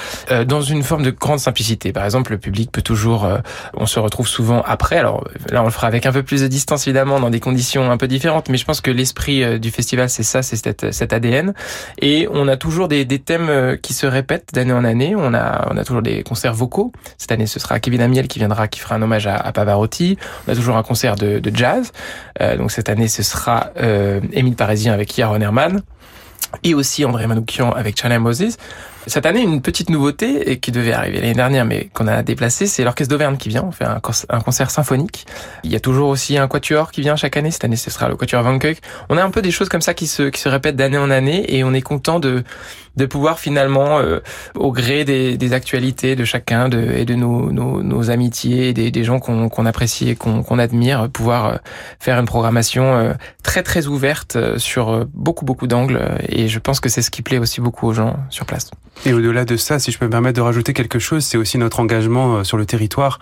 dans 0.46 0.60
une 0.60 0.82
forme 0.82 1.02
de 1.02 1.10
grande 1.10 1.38
simplicité. 1.38 1.92
Par 1.92 2.04
exemple, 2.04 2.32
le 2.32 2.38
public 2.38 2.70
peut 2.72 2.82
toujours, 2.82 3.28
on 3.74 3.86
se 3.86 3.98
retrouve 3.98 4.28
souvent 4.28 4.62
après. 4.66 4.96
Alors 4.98 5.24
là, 5.50 5.62
on 5.62 5.66
le 5.66 5.70
fera 5.70 5.86
avec 5.86 6.06
un 6.06 6.12
peu 6.12 6.22
plus 6.22 6.42
de 6.42 6.48
distance 6.48 6.86
évidemment, 6.86 7.20
dans 7.20 7.30
des 7.30 7.40
conditions 7.40 7.90
un 7.90 7.96
peu 7.96 8.08
différentes, 8.08 8.48
mais 8.48 8.56
je 8.56 8.64
pense 8.64 8.80
que 8.80 8.90
l'esprit 8.90 9.58
du 9.58 9.70
festival, 9.70 10.08
c'est 10.08 10.22
ça, 10.22 10.42
c'est 10.42 10.56
cet, 10.56 10.92
cet 10.92 11.12
ADN. 11.12 11.54
Et 12.00 12.28
on 12.32 12.48
a 12.48 12.56
toujours 12.56 12.88
des, 12.88 13.04
des 13.04 13.18
thèmes 13.18 13.76
qui 13.82 13.94
se 13.94 14.06
répètent 14.06 14.50
d'année 14.52 14.72
en 14.72 14.84
année. 14.84 15.14
On 15.16 15.34
a, 15.34 15.68
on 15.70 15.76
a 15.76 15.84
toujours 15.84 16.02
des 16.02 16.22
concerts 16.22 16.54
vocaux. 16.54 16.92
Cette 17.18 17.32
année, 17.32 17.46
ce 17.46 17.60
sera 17.60 17.80
Kevin 17.80 18.00
Amiel 18.00 18.28
qui 18.28 18.38
viendra, 18.38 18.68
qui 18.68 18.80
fera 18.80 18.96
un 18.96 19.02
hommage 19.02 19.26
à, 19.26 19.36
à 19.36 19.52
Pavarotti. 19.52 20.18
On 20.46 20.52
a 20.52 20.54
toujours 20.54 20.76
un 20.76 20.82
concert 20.82 21.16
de, 21.16 21.38
de 21.38 21.45
jazz. 21.54 21.92
Euh, 22.40 22.56
donc 22.56 22.70
cette 22.70 22.88
année, 22.88 23.08
ce 23.08 23.22
sera 23.22 23.70
euh, 23.78 24.20
Émile 24.32 24.56
Parisien 24.56 24.92
avec 24.92 25.16
Yaron 25.16 25.40
Herman 25.40 25.82
et 26.62 26.74
aussi 26.74 27.04
André 27.04 27.26
Manoukian 27.26 27.72
avec 27.72 27.96
Chana 28.00 28.18
Moses. 28.18 28.56
Cette 29.08 29.24
année, 29.24 29.42
une 29.42 29.62
petite 29.62 29.88
nouveauté 29.88 30.50
et 30.50 30.58
qui 30.58 30.72
devait 30.72 30.92
arriver 30.92 31.20
l'année 31.20 31.34
dernière, 31.34 31.64
mais 31.64 31.88
qu'on 31.92 32.08
a 32.08 32.24
déplacé, 32.24 32.66
c'est 32.66 32.82
l'orchestre 32.82 33.12
d'Auvergne 33.12 33.36
qui 33.36 33.48
vient. 33.48 33.62
On 33.62 33.70
fait 33.70 33.84
un, 33.84 34.00
concert 34.40 34.68
symphonique. 34.68 35.26
Il 35.62 35.70
y 35.70 35.76
a 35.76 35.80
toujours 35.80 36.08
aussi 36.08 36.36
un 36.36 36.48
quatuor 36.48 36.90
qui 36.90 37.02
vient 37.02 37.14
chaque 37.14 37.36
année. 37.36 37.52
Cette 37.52 37.64
année, 37.64 37.76
ce 37.76 37.88
sera 37.88 38.08
le 38.08 38.16
quatuor 38.16 38.42
Van 38.42 38.58
Keuk. 38.58 38.78
On 39.08 39.16
a 39.16 39.22
un 39.22 39.30
peu 39.30 39.42
des 39.42 39.52
choses 39.52 39.68
comme 39.68 39.80
ça 39.80 39.94
qui 39.94 40.08
se, 40.08 40.24
qui 40.24 40.40
se 40.40 40.48
répètent 40.48 40.74
d'année 40.74 40.98
en 40.98 41.10
année 41.10 41.54
et 41.54 41.62
on 41.62 41.72
est 41.72 41.82
content 41.82 42.18
de, 42.18 42.42
de 42.96 43.06
pouvoir 43.06 43.38
finalement, 43.38 43.98
euh, 43.98 44.20
au 44.54 44.72
gré 44.72 45.04
des, 45.04 45.36
des, 45.36 45.52
actualités 45.52 46.16
de 46.16 46.24
chacun 46.24 46.68
de, 46.68 46.78
et 46.78 47.04
de 47.04 47.14
nos, 47.14 47.52
nos, 47.52 47.82
nos 47.82 48.10
amitiés, 48.10 48.72
des, 48.72 48.90
des 48.90 49.04
gens 49.04 49.18
qu'on 49.18 49.48
qu'on 49.48 49.66
apprécie 49.66 50.10
et 50.10 50.16
qu'on 50.16 50.58
admire, 50.58 51.08
pouvoir 51.10 51.46
euh, 51.46 51.56
faire 52.00 52.18
une 52.18 52.26
programmation 52.26 52.96
euh, 52.96 53.12
très 53.42 53.62
très 53.62 53.86
ouverte 53.86 54.58
sur 54.58 55.06
beaucoup 55.14 55.44
beaucoup 55.44 55.66
d'angles. 55.66 56.00
Et 56.28 56.48
je 56.48 56.58
pense 56.58 56.80
que 56.80 56.88
c'est 56.88 57.02
ce 57.02 57.10
qui 57.10 57.22
plaît 57.22 57.38
aussi 57.38 57.60
beaucoup 57.60 57.86
aux 57.86 57.92
gens 57.92 58.16
sur 58.30 58.46
place. 58.46 58.70
Et 59.04 59.12
au-delà 59.12 59.44
de 59.44 59.56
ça, 59.56 59.78
si 59.78 59.92
je 59.92 59.98
peux 59.98 60.06
me 60.06 60.10
permettre 60.10 60.36
de 60.36 60.42
rajouter 60.42 60.72
quelque 60.72 60.98
chose, 60.98 61.24
c'est 61.24 61.36
aussi 61.36 61.58
notre 61.58 61.80
engagement 61.80 62.44
sur 62.44 62.56
le 62.56 62.64
territoire 62.64 63.20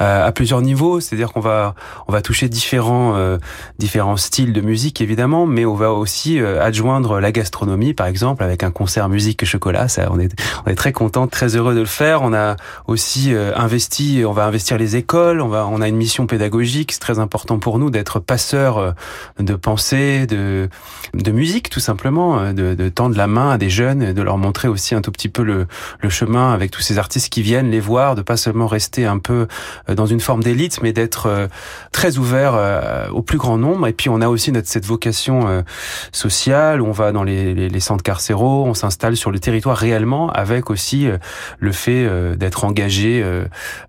euh, 0.00 0.26
à 0.26 0.32
plusieurs 0.32 0.62
niveaux. 0.62 1.00
C'est-à-dire 1.00 1.32
qu'on 1.32 1.40
va 1.40 1.74
on 2.08 2.12
va 2.12 2.22
toucher 2.22 2.48
différents 2.48 3.14
euh, 3.16 3.38
différents 3.78 4.16
styles 4.16 4.52
de 4.52 4.60
musique 4.60 5.00
évidemment, 5.00 5.46
mais 5.46 5.66
on 5.66 5.74
va 5.74 5.92
aussi 5.92 6.40
euh, 6.40 6.62
adjoindre 6.62 7.20
la 7.20 7.32
gastronomie, 7.32 7.94
par 7.94 8.06
exemple, 8.06 8.42
avec 8.42 8.62
un 8.62 8.70
concert 8.70 9.08
musique 9.10 9.42
et 9.42 9.46
chocolat. 9.46 9.88
Ça, 9.88 10.08
on 10.10 10.18
est 10.18 10.32
on 10.64 10.70
est 10.70 10.74
très 10.74 10.92
content, 10.92 11.26
très 11.26 11.56
heureux 11.56 11.74
de 11.74 11.80
le 11.80 11.86
faire. 11.86 12.22
On 12.22 12.32
a 12.32 12.56
aussi 12.86 13.34
investi, 13.34 14.22
on 14.26 14.32
va 14.32 14.46
investir 14.46 14.78
les 14.78 14.96
écoles. 14.96 15.40
On 15.40 15.48
va 15.48 15.66
on 15.66 15.80
a 15.80 15.88
une 15.88 15.96
mission 15.96 16.26
pédagogique. 16.26 16.92
C'est 16.92 17.00
très 17.00 17.18
important 17.18 17.58
pour 17.58 17.78
nous 17.78 17.90
d'être 17.90 18.20
passeurs 18.20 18.94
de 19.38 19.54
pensée, 19.54 20.26
de 20.26 20.68
de 21.14 21.30
musique 21.32 21.70
tout 21.70 21.80
simplement, 21.80 22.52
de, 22.52 22.74
de 22.74 22.88
tendre 22.88 23.16
la 23.16 23.26
main 23.26 23.50
à 23.50 23.58
des 23.58 23.70
jeunes, 23.70 24.12
de 24.12 24.22
leur 24.22 24.38
montrer 24.38 24.68
aussi 24.68 24.94
un 24.94 25.02
tout 25.02 25.12
petit 25.12 25.28
peu 25.28 25.42
le, 25.42 25.66
le 26.00 26.08
chemin 26.08 26.52
avec 26.52 26.70
tous 26.70 26.82
ces 26.82 26.98
artistes 26.98 27.30
qui 27.32 27.42
viennent 27.42 27.70
les 27.70 27.80
voir, 27.80 28.14
de 28.14 28.22
pas 28.22 28.36
seulement 28.36 28.66
rester 28.66 29.06
un 29.06 29.18
peu 29.18 29.46
euh, 29.88 29.94
dans 29.94 30.06
une 30.06 30.20
forme 30.20 30.42
d'élite, 30.42 30.82
mais 30.82 30.92
d'être 30.92 31.26
euh, 31.26 31.48
très 31.92 32.18
ouvert 32.18 32.52
euh, 32.54 33.08
au 33.10 33.22
plus 33.22 33.38
grand 33.38 33.58
nombre. 33.58 33.86
Et 33.86 33.92
puis 33.92 34.08
on 34.08 34.20
a 34.20 34.28
aussi 34.28 34.52
notre, 34.52 34.68
cette 34.68 34.86
vocation 34.86 35.64
sociale 36.12 36.80
on 36.80 36.92
va 36.92 37.12
dans 37.12 37.22
les, 37.22 37.54
les, 37.54 37.68
les 37.68 37.80
centres 37.80 38.02
carcéraux, 38.02 38.64
on 38.66 38.74
s'installe 38.74 38.99
sur 39.14 39.30
le 39.30 39.38
territoire 39.38 39.76
réellement, 39.76 40.30
avec 40.30 40.70
aussi 40.70 41.08
le 41.58 41.72
fait 41.72 42.08
d'être 42.36 42.64
engagé 42.64 43.24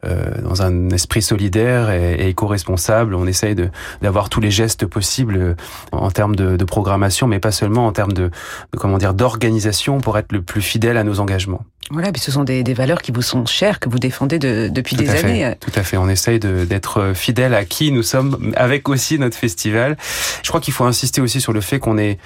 dans 0.03 0.61
un 0.61 0.89
esprit 0.89 1.21
solidaire 1.21 1.89
et, 1.89 2.29
éco-responsable. 2.29 3.15
On 3.15 3.27
essaye 3.27 3.55
d'avoir 4.01 4.29
tous 4.29 4.41
les 4.41 4.51
gestes 4.51 4.85
possibles 4.85 5.55
en 5.91 6.11
termes 6.11 6.35
de, 6.35 6.63
programmation, 6.63 7.27
mais 7.27 7.39
pas 7.39 7.51
seulement 7.51 7.85
en 7.87 7.91
termes 7.91 8.13
de 8.13 8.31
comment 8.77 8.97
dire 8.97 9.13
d'organisation 9.13 9.99
pour 9.99 10.17
être 10.17 10.31
le 10.31 10.41
plus 10.41 10.61
fidèle 10.61 10.97
à 10.97 11.03
nos 11.03 11.19
engagements. 11.19 11.65
Voilà, 11.89 12.11
puis 12.11 12.21
ce 12.21 12.31
sont 12.31 12.43
des, 12.43 12.63
des, 12.63 12.73
valeurs 12.73 13.01
qui 13.01 13.11
vous 13.11 13.21
sont 13.21 13.45
chères, 13.45 13.79
que 13.79 13.89
vous 13.89 13.99
défendez 13.99 14.39
de, 14.39 14.69
depuis 14.71 14.95
tout 14.95 15.03
des 15.03 15.09
années. 15.09 15.55
tout 15.59 15.71
à 15.75 15.83
fait. 15.83 15.97
On 15.97 16.07
essaye 16.07 16.39
d'être 16.39 17.13
fidèle 17.13 17.53
à 17.53 17.65
qui 17.65 17.91
nous 17.91 18.03
sommes, 18.03 18.53
avec 18.55 18.87
aussi 18.87 19.19
notre 19.19 19.35
festival. 19.37 19.97
Je 20.43 20.47
crois 20.49 20.61
qu'il 20.61 20.73
faut 20.73 20.85
insister 20.85 21.21
aussi 21.21 21.41
sur 21.41 21.53
le 21.53 21.61
fait 21.61 21.79
qu'on 21.79 21.97
est 21.97 22.17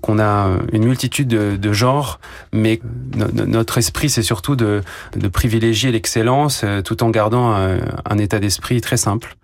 qu'on 0.00 0.18
a 0.18 0.48
une 0.72 0.84
multitude 0.84 1.28
de, 1.28 1.56
de 1.56 1.72
genres, 1.72 2.18
mais 2.52 2.80
no, 3.16 3.26
notre 3.46 3.78
esprit, 3.78 4.10
c'est 4.10 4.22
surtout 4.22 4.56
de, 4.56 4.82
de 5.16 5.28
privilégier 5.28 5.92
l'excellence, 5.92 6.62
euh, 6.64 6.82
tout 6.82 7.04
en 7.04 7.10
gardant 7.10 7.52
un, 7.52 7.78
un 8.04 8.18
état 8.18 8.40
d'esprit 8.40 8.80
très 8.80 8.96
simple. 8.96 9.36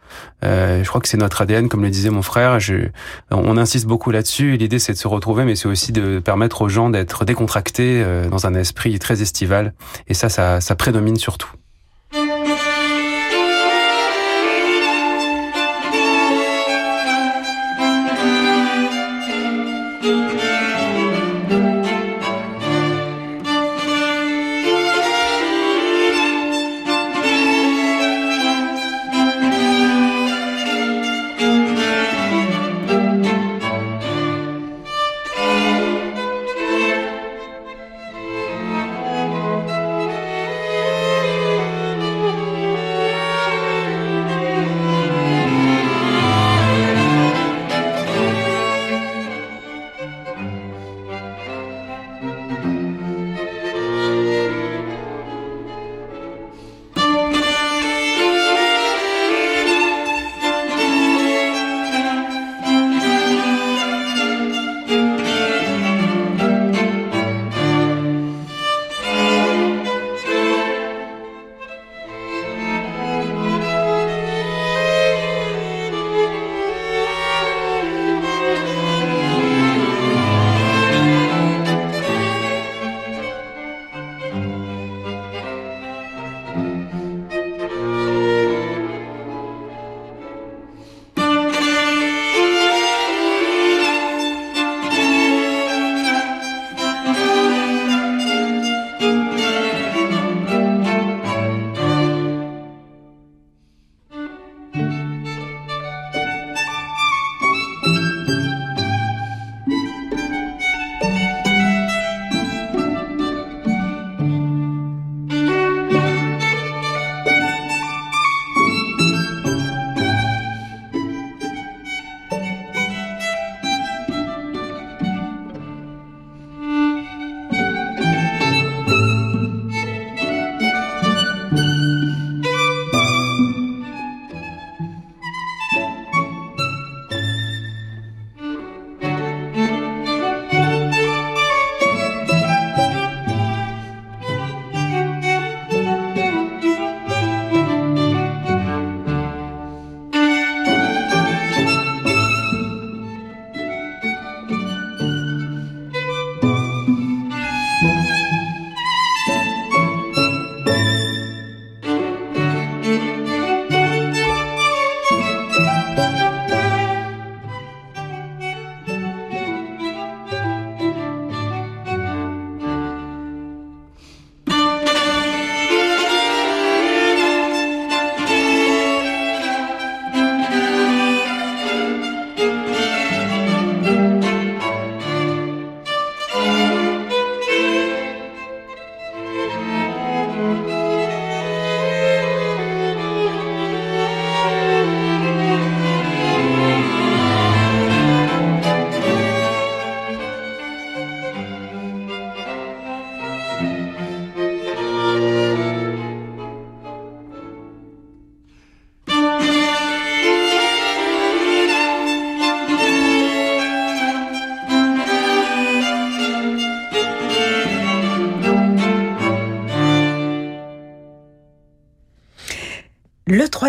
Euh, 0.45 0.83
je 0.83 0.89
crois 0.89 1.01
que 1.01 1.09
c'est 1.09 1.17
notre 1.17 1.43
ADN, 1.43 1.69
comme 1.69 1.83
le 1.83 1.91
disait 1.91 2.11
mon 2.11 2.23
frère. 2.23 2.61
Je, 2.61 2.89
on 3.31 3.57
insiste 3.57 3.87
beaucoup 3.87 4.11
là-dessus. 4.11 4.57
L'idée, 4.57 4.79
c'est 4.79 4.93
de 4.93 4.99
se 4.99 5.09
retrouver, 5.09 5.45
mais 5.45 5.57
c'est 5.57 5.69
aussi 5.69 5.93
de 5.93 6.19
permettre 6.19 6.63
aux 6.63 6.69
gens 6.69 6.91
d'être 6.91 7.25
décontractés 7.25 8.03
euh, 8.05 8.29
dans 8.29 8.47
un 8.47 8.55
esprit 8.55 8.99
très 8.99 9.23
estival. 9.23 9.75
Et 10.07 10.15
ça, 10.15 10.29
ça, 10.29 10.61
ça 10.61 10.75
prédomine 10.75 11.17
surtout. 11.17 11.51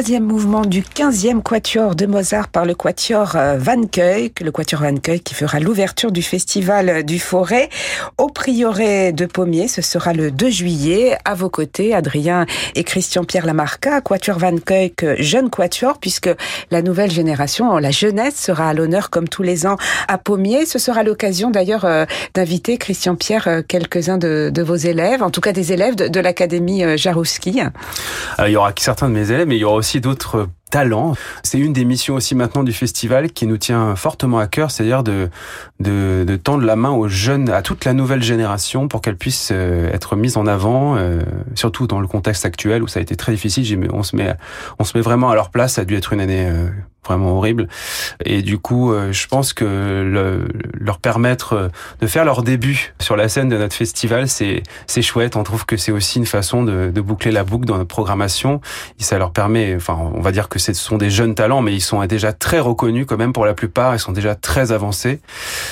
Troisième 0.09 0.27
mouvement 0.27 0.65
du 0.65 0.81
15e 0.81 1.43
quatuor 1.43 1.93
de 1.93 2.07
Mozart 2.07 2.47
par 2.47 2.65
le 2.65 2.73
quatuor 2.73 3.33
euh, 3.35 3.59
Van 3.59 3.83
Keuck, 3.83 4.39
le 4.39 4.51
quatuor 4.51 4.81
Van 4.81 4.95
Keuck 4.95 5.21
qui 5.21 5.35
fera 5.35 5.59
l'ouverture 5.59 6.11
du 6.11 6.23
festival 6.23 7.03
du 7.03 7.19
Forêt 7.19 7.69
au 8.17 8.27
prieuré 8.27 9.11
de 9.11 9.27
Pommier. 9.27 9.67
Ce 9.67 9.83
sera 9.83 10.13
le 10.13 10.31
2 10.31 10.49
juillet. 10.49 11.15
À 11.25 11.35
vos 11.35 11.51
côtés, 11.51 11.93
Adrien 11.93 12.47
et 12.73 12.83
Christian-Pierre 12.83 13.45
Lamarca, 13.45 14.01
quatuor 14.01 14.39
Van 14.39 14.55
Keuck, 14.57 15.05
jeune 15.19 15.51
quatuor, 15.51 15.99
puisque 15.99 16.31
la 16.71 16.81
nouvelle 16.81 17.11
génération, 17.11 17.77
la 17.77 17.91
jeunesse, 17.91 18.35
sera 18.35 18.69
à 18.69 18.73
l'honneur 18.73 19.11
comme 19.11 19.29
tous 19.29 19.43
les 19.43 19.67
ans 19.67 19.77
à 20.07 20.17
Pommier. 20.17 20.65
Ce 20.65 20.79
sera 20.79 21.03
l'occasion 21.03 21.51
d'ailleurs 21.51 21.85
euh, 21.85 22.05
d'inviter 22.33 22.79
Christian-Pierre 22.79 23.47
euh, 23.47 23.61
quelques-uns 23.61 24.17
de, 24.17 24.51
vos 24.63 24.75
élèves, 24.75 25.21
en 25.21 25.29
tout 25.29 25.41
cas 25.41 25.51
des 25.51 25.71
élèves 25.71 25.93
de, 25.93 26.19
l'Académie 26.19 26.97
Jarouski. 26.97 27.61
il 28.39 28.51
y 28.51 28.55
aura 28.55 28.73
certains 28.75 29.07
de 29.07 29.13
mes 29.13 29.29
élèves 29.31 29.47
mais 29.47 29.55
il 29.55 29.59
y 29.59 29.63
aura 29.63 29.75
aussi 29.75 29.98
d'autres 29.99 30.47
talents. 30.69 31.15
C'est 31.43 31.59
une 31.59 31.73
des 31.73 31.85
missions 31.85 32.15
aussi 32.15 32.35
maintenant 32.35 32.63
du 32.63 32.73
festival 32.73 33.31
qui 33.31 33.47
nous 33.47 33.57
tient 33.57 33.95
fortement 33.95 34.39
à 34.39 34.47
cœur, 34.47 34.71
c'est-à-dire 34.71 35.03
de, 35.03 35.29
de, 35.79 36.23
de, 36.27 36.35
tendre 36.35 36.63
la 36.63 36.75
main 36.75 36.91
aux 36.91 37.07
jeunes, 37.07 37.49
à 37.49 37.61
toute 37.61 37.85
la 37.85 37.93
nouvelle 37.93 38.21
génération 38.21 38.87
pour 38.87 39.01
qu'elle 39.01 39.17
puisse 39.17 39.49
euh, 39.51 39.91
être 39.91 40.15
mise 40.15 40.37
en 40.37 40.45
avant, 40.45 40.95
euh, 40.97 41.21
surtout 41.55 41.87
dans 41.87 41.99
le 41.99 42.07
contexte 42.07 42.45
actuel 42.45 42.83
où 42.83 42.87
ça 42.87 42.99
a 42.99 43.03
été 43.03 43.15
très 43.15 43.31
difficile. 43.31 43.87
On 43.91 44.03
se 44.03 44.15
met, 44.15 44.35
on 44.77 44.83
se 44.83 44.97
met 44.97 45.01
vraiment 45.01 45.29
à 45.29 45.35
leur 45.35 45.49
place. 45.49 45.73
Ça 45.73 45.81
a 45.81 45.85
dû 45.85 45.95
être 45.95 46.13
une 46.13 46.21
année 46.21 46.47
euh, 46.47 46.69
vraiment 47.05 47.37
horrible. 47.37 47.67
Et 48.25 48.41
du 48.41 48.57
coup, 48.57 48.91
euh, 48.91 49.11
je 49.11 49.27
pense 49.27 49.53
que 49.53 49.65
le, 49.65 50.47
leur 50.73 50.99
permettre 50.99 51.53
euh, 51.53 51.67
de 52.01 52.07
faire 52.07 52.25
leur 52.25 52.43
début 52.43 52.93
sur 52.99 53.15
la 53.15 53.29
scène 53.29 53.49
de 53.49 53.57
notre 53.57 53.75
festival, 53.75 54.27
c'est 54.27 54.63
c'est 54.87 55.01
chouette. 55.01 55.35
On 55.35 55.43
trouve 55.43 55.65
que 55.65 55.77
c'est 55.77 55.91
aussi 55.91 56.19
une 56.19 56.25
façon 56.25 56.63
de, 56.63 56.91
de, 56.93 57.01
boucler 57.01 57.31
la 57.31 57.43
boucle 57.43 57.65
dans 57.65 57.77
notre 57.77 57.87
programmation. 57.87 58.61
Ça 58.97 59.17
leur 59.17 59.31
permet, 59.31 59.75
enfin, 59.75 59.97
on 60.13 60.21
va 60.21 60.31
dire 60.31 60.49
que 60.49 60.59
ce 60.59 60.73
sont 60.73 60.97
des 60.97 61.09
jeunes 61.09 61.35
talents, 61.35 61.61
mais 61.61 61.73
ils 61.73 61.81
sont 61.81 62.05
déjà 62.05 62.33
très 62.33 62.59
reconnus 62.59 63.05
quand 63.07 63.17
même 63.17 63.33
pour 63.33 63.45
la 63.45 63.53
plupart. 63.53 63.95
Ils 63.95 63.99
sont 63.99 64.11
déjà 64.11 64.35
très 64.35 64.71
avancés. 64.71 65.19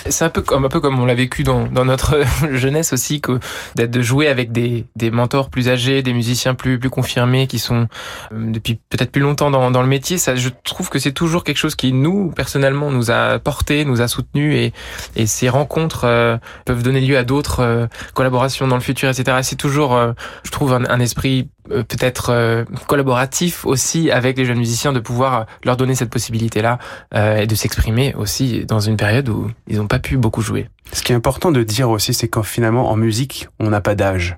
C'est 0.10 0.26
un 0.26 0.30
peu 0.30 0.42
comme 0.42 0.66
un 0.66 0.70
peu 0.70 0.80
comme 0.80 1.00
on 1.00 1.06
l'a 1.06 1.16
vécu 1.16 1.44
dans, 1.44 1.66
dans 1.66 1.86
notre 1.86 2.22
jeunesse 2.52 2.94
aussi, 2.94 3.22
que 3.22 3.40
d'être 3.76 3.92
de 3.92 4.02
jouer 4.02 4.28
avec 4.28 4.52
des, 4.52 4.86
des 4.96 5.12
mentors 5.12 5.50
plus 5.50 5.70
âgés, 5.70 6.02
des 6.02 6.14
musiciens 6.14 6.56
plus 6.56 6.80
plus 6.80 6.90
confirmés 6.90 7.48
qui 7.48 7.60
sont 7.60 7.88
euh, 8.32 8.52
depuis 8.52 8.80
peut-être 8.90 9.12
plus 9.12 9.22
longtemps 9.22 9.52
dans, 9.52 9.72
dans 9.72 9.82
le 9.82 9.88
métier. 9.88 10.18
Ça, 10.18 10.36
je 10.36 10.50
trouve 10.64 10.90
que 10.90 11.00
c'est 11.00 11.12
toujours 11.18 11.44
quelque 11.44 11.58
chose 11.58 11.74
qui 11.74 11.94
nous 11.94 12.30
personnellement 12.30 12.92
nous 12.92 13.10
a 13.10 13.40
porté, 13.40 13.86
nous 13.86 14.02
a 14.02 14.08
soutenu 14.08 14.56
et, 14.56 14.72
et 15.16 15.26
ces 15.26 15.50
rencontres 15.50 16.04
euh, 16.04 16.38
peuvent 16.64 16.84
donner 16.84 17.02
lieu 17.02 17.18
à 17.18 17.24
d'autres 17.24 17.62
euh, 17.62 17.88
collaborations 18.14 18.68
dans 18.68 18.76
le 18.76 18.82
futur, 18.82 19.10
etc. 19.10 19.40
C'est 19.42 19.56
toujours, 19.56 19.96
euh, 19.96 20.14
je 20.44 20.52
trouve, 20.52 20.74
un, 20.74 20.86
un 20.86 21.00
esprit 21.00 21.50
peut-être 21.70 22.66
collaboratif 22.88 23.66
aussi 23.66 24.10
avec 24.10 24.38
les 24.38 24.46
jeunes 24.46 24.60
musiciens 24.60 24.94
de 24.94 25.02
pouvoir 25.02 25.48
leur 25.66 25.76
donner 25.76 25.96
cette 25.96 26.10
possibilité-là 26.10 26.80
et 27.14 27.46
de 27.46 27.56
s'exprimer 27.56 28.16
aussi 28.16 28.64
dans 28.66 28.80
une 28.80 28.96
période 28.96 29.28
où 29.28 29.52
ils 29.68 29.76
n'ont 29.76 29.88
pas 29.88 30.00
pu 30.00 30.16
beaucoup 30.16 30.42
jouer. 30.42 30.70
Ce 30.94 31.04
qui 31.04 31.12
est 31.12 31.16
important 31.16 31.52
de 31.52 31.64
dire 31.64 31.90
aussi, 31.90 32.14
c'est 32.14 32.30
qu'en 32.30 32.44
finalement 32.44 32.90
en 32.90 32.96
musique, 32.96 33.50
on 33.60 33.70
n'a 33.70 33.82
pas 33.82 33.96
d'âge 33.96 34.38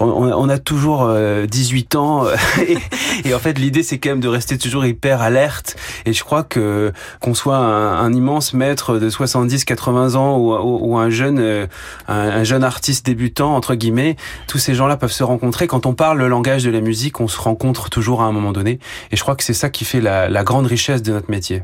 on, 0.00 0.48
a 0.48 0.58
toujours 0.58 1.08
18 1.48 1.94
euh, 1.94 1.98
ans 1.98 2.26
et, 3.24 3.34
en 3.34 3.38
fait 3.38 3.58
l'idée 3.58 3.82
c'est 3.82 3.98
quand 3.98 4.10
même 4.10 4.20
de 4.20 4.28
rester 4.28 4.58
toujours 4.58 4.84
hyper 4.84 5.22
alerte. 5.22 5.76
Et 6.04 6.12
je 6.12 6.24
crois 6.24 6.42
que 6.42 6.92
qu'on 7.20 7.34
soit 7.34 7.56
un, 7.56 8.12
immense 8.12 8.54
maître 8.54 8.98
de 8.98 9.10
70 9.10 9.64
80 9.64 10.14
ans 10.14 10.38
ou, 10.38 10.96
un 10.96 11.10
jeune 11.10 11.38
euh, 11.38 11.66
un, 12.08 12.44
jeune 12.44 12.64
artiste 12.64 13.06
débutant 13.06 13.54
entre 13.54 13.74
guillemets 13.74 14.16
tous 14.46 14.58
ces 14.58 14.74
gens-là 14.74 14.96
peuvent 14.96 15.12
se 15.12 15.24
rencontrer. 15.24 15.66
Quand 15.66 15.86
on 15.86 15.94
parle 15.94 16.18
le 16.18 16.28
langage 16.28 16.64
de 16.64 16.70
la 16.70 16.80
musique 16.80 17.20
on 17.20 17.28
se 17.28 17.40
rencontre 17.40 17.90
toujours 17.90 18.22
à 18.22 18.24
un 18.26 18.32
moment 18.32 18.52
donné. 18.52 18.78
Et 19.10 19.16
je 19.16 19.22
crois 19.22 19.36
que 19.36 19.44
c'est 19.44 19.54
ça 19.54 19.70
qui 19.70 19.84
fait 19.84 20.00
la 20.00 20.44
grande 20.44 20.66
richesse 20.66 21.02
de 21.02 21.12
notre 21.12 21.30
métier. 21.30 21.62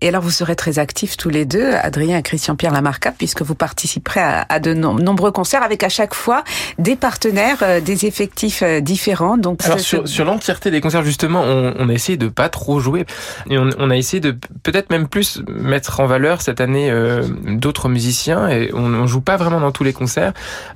Et 0.00 0.08
alors, 0.08 0.22
vous 0.22 0.30
serez 0.30 0.56
très 0.56 0.78
actifs 0.78 1.16
tous 1.16 1.28
les 1.28 1.44
deux, 1.44 1.72
Adrien 1.74 2.18
et 2.18 2.22
Christian-Pierre 2.22 2.72
Lamarca, 2.72 3.12
puisque 3.16 3.42
vous 3.42 3.54
participerez 3.54 4.20
à, 4.48 4.60
de 4.60 4.74
nombreux 4.74 5.32
concerts 5.32 5.62
avec 5.62 5.82
à 5.82 5.88
chaque 5.88 6.14
fois 6.14 6.44
des 6.78 6.96
partenaires, 6.96 7.58
euh, 7.62 7.80
des 7.80 8.06
effectifs 8.06 8.62
euh, 8.62 8.80
différents. 8.80 9.36
Donc, 9.36 9.64
alors, 9.64 9.78
sur, 9.80 10.24
l'entièreté 10.24 10.70
des 10.70 10.80
concerts, 10.80 11.02
justement, 11.02 11.42
on, 11.42 11.88
a 11.88 11.92
essayé 11.92 12.16
de 12.16 12.28
pas 12.28 12.48
trop 12.48 12.80
jouer. 12.80 13.06
Et 13.50 13.58
on, 13.58 13.90
a 13.90 13.96
essayé 13.96 14.20
de 14.20 14.36
peut-être 14.62 14.90
même 14.90 15.08
plus 15.08 15.42
mettre 15.48 16.00
en 16.00 16.06
valeur 16.06 16.40
cette 16.40 16.60
année 16.60 16.90
euh, 16.90 17.22
d'autres 17.46 17.88
musiciens. 17.88 18.48
Et 18.48 18.70
on, 18.74 18.92
on 18.94 19.06
joue 19.06 19.20
pas 19.20 19.36
vraiment 19.36 19.60
dans 19.60 19.72
tous 19.72 19.84
les 19.84 19.92
concerts. 19.92 20.32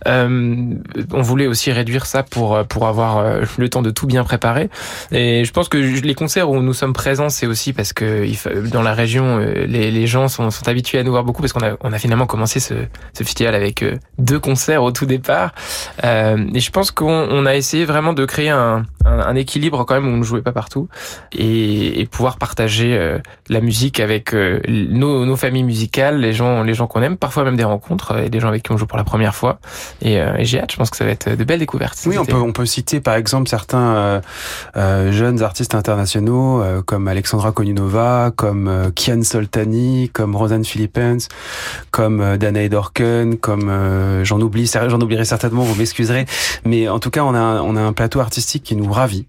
on 0.07 1.23
voulait 1.23 1.47
aussi 1.47 1.73
réduire 1.73 2.07
ça 2.07 2.23
pour, 2.23 2.65
pour 2.67 2.87
avoir 2.87 3.25
le 3.57 3.69
temps 3.69 3.83
de 3.83 3.91
tout 3.91 4.07
bien 4.07 4.25
préparer. 4.25 4.71
Et 5.11 5.45
je 5.45 5.53
pense 5.53 5.69
que 5.69 5.77
les 5.77 6.15
concerts 6.15 6.51
où 6.51 6.61
nous 6.61 6.75
sommes 6.75 6.93
présents, 6.93 7.29
c'est 7.29 7.47
aussi 7.47 7.73
parce 7.73 7.93
que 7.93 8.27
dans 8.71 8.83
la 8.83 8.92
région, 8.95 9.39
euh, 9.39 9.67
les, 9.67 9.91
les 9.91 10.07
gens 10.07 10.29
sont, 10.29 10.51
sont, 10.51 10.69
habitués 10.69 10.99
à 10.99 11.03
nous 11.03 11.11
voir 11.11 11.25
beaucoup 11.25 11.43
parce 11.43 11.53
qu'on 11.53 11.65
a, 11.65 11.77
on 11.81 11.93
a 11.93 11.99
finalement 11.99 12.27
commencé 12.27 12.61
ce, 12.61 12.75
ce 13.13 13.25
festival 13.25 13.55
avec 13.55 13.83
euh, 13.83 13.99
deux 14.19 14.39
concerts 14.39 14.83
au 14.83 14.93
tout 14.93 15.07
départ. 15.07 15.55
Euh, 16.05 16.47
et 16.55 16.61
je 16.61 16.71
pense 16.71 16.91
qu'on 16.91 17.29
on 17.31 17.47
a 17.47 17.55
essayé 17.55 17.85
vraiment 17.85 18.13
de 18.13 18.25
créer 18.25 18.51
un, 18.51 18.85
un, 19.05 19.19
un, 19.19 19.35
équilibre 19.35 19.85
quand 19.85 19.95
même 19.95 20.07
où 20.07 20.11
on 20.11 20.19
ne 20.19 20.23
jouait 20.23 20.43
pas 20.43 20.53
partout 20.53 20.89
et, 21.33 22.01
et 22.01 22.07
pouvoir 22.07 22.39
partager 22.39 22.97
euh, 22.97 23.19
la 23.49 23.61
musique 23.61 24.01
avec 24.01 24.35
nos, 24.35 25.25
nos, 25.25 25.37
familles 25.37 25.65
musicales, 25.65 26.21
les 26.21 26.33
gens, 26.33 26.63
les 26.63 26.75
gens 26.75 26.87
qu'on 26.87 27.03
aime, 27.03 27.17
parfois 27.17 27.45
même 27.45 27.57
des 27.57 27.65
rencontres 27.65 28.19
et 28.19 28.31
des 28.31 28.41
gens 28.41 28.49
avec 28.49 28.63
qui 28.63 28.73
on 28.73 28.77
joue 28.77 28.87
pour 28.87 28.99
la 28.99 29.05
première 29.05 29.35
fois. 29.35 29.59
Et, 30.01 30.15
et 30.15 30.45
j'ai 30.45 30.61
hâte, 30.61 30.73
je 30.73 30.77
pense 30.77 30.91
que 30.91 30.97
ça 30.97 31.05
va 31.05 31.11
être 31.11 31.37
de 31.37 31.45
belles 31.45 31.59
découvertes. 31.59 31.99
Oui, 32.07 32.19
on 32.19 32.25
peut, 32.25 32.37
on 32.37 32.53
peut 32.53 32.67
citer 32.67 33.01
par 33.01 33.15
exemple 33.15 33.49
certains 33.49 34.21
jeunes 34.75 35.43
artistes 35.43 35.75
internationaux 35.75 36.63
comme 36.87 37.09
Alexandra 37.09 37.53
Koninova, 37.53 38.33
comme 38.35 38.82
euh, 38.83 38.91
Kian 38.91 39.23
Soltani, 39.23 40.11
comme 40.13 40.37
Rosanne 40.37 40.65
Philippens, 40.65 41.29
comme 41.91 42.21
euh, 42.21 42.37
Danae 42.37 42.69
Dorken, 42.69 43.39
comme 43.39 43.69
euh, 43.69 44.25
j'en 44.25 44.41
oublie, 44.41 44.67
j'en 44.67 45.01
oublierai 45.01 45.25
certainement, 45.25 45.63
vous 45.63 45.75
m'excuserez, 45.75 46.27
mais 46.65 46.89
en 46.89 46.99
tout 46.99 47.11
cas 47.11 47.23
on 47.25 47.35
a 47.35 47.63
on 47.63 47.77
a 47.77 47.81
un 47.81 47.93
plateau 47.93 48.21
artistique 48.21 48.63
qui 48.63 48.77
nous 48.77 48.91
ravit. 48.91 49.27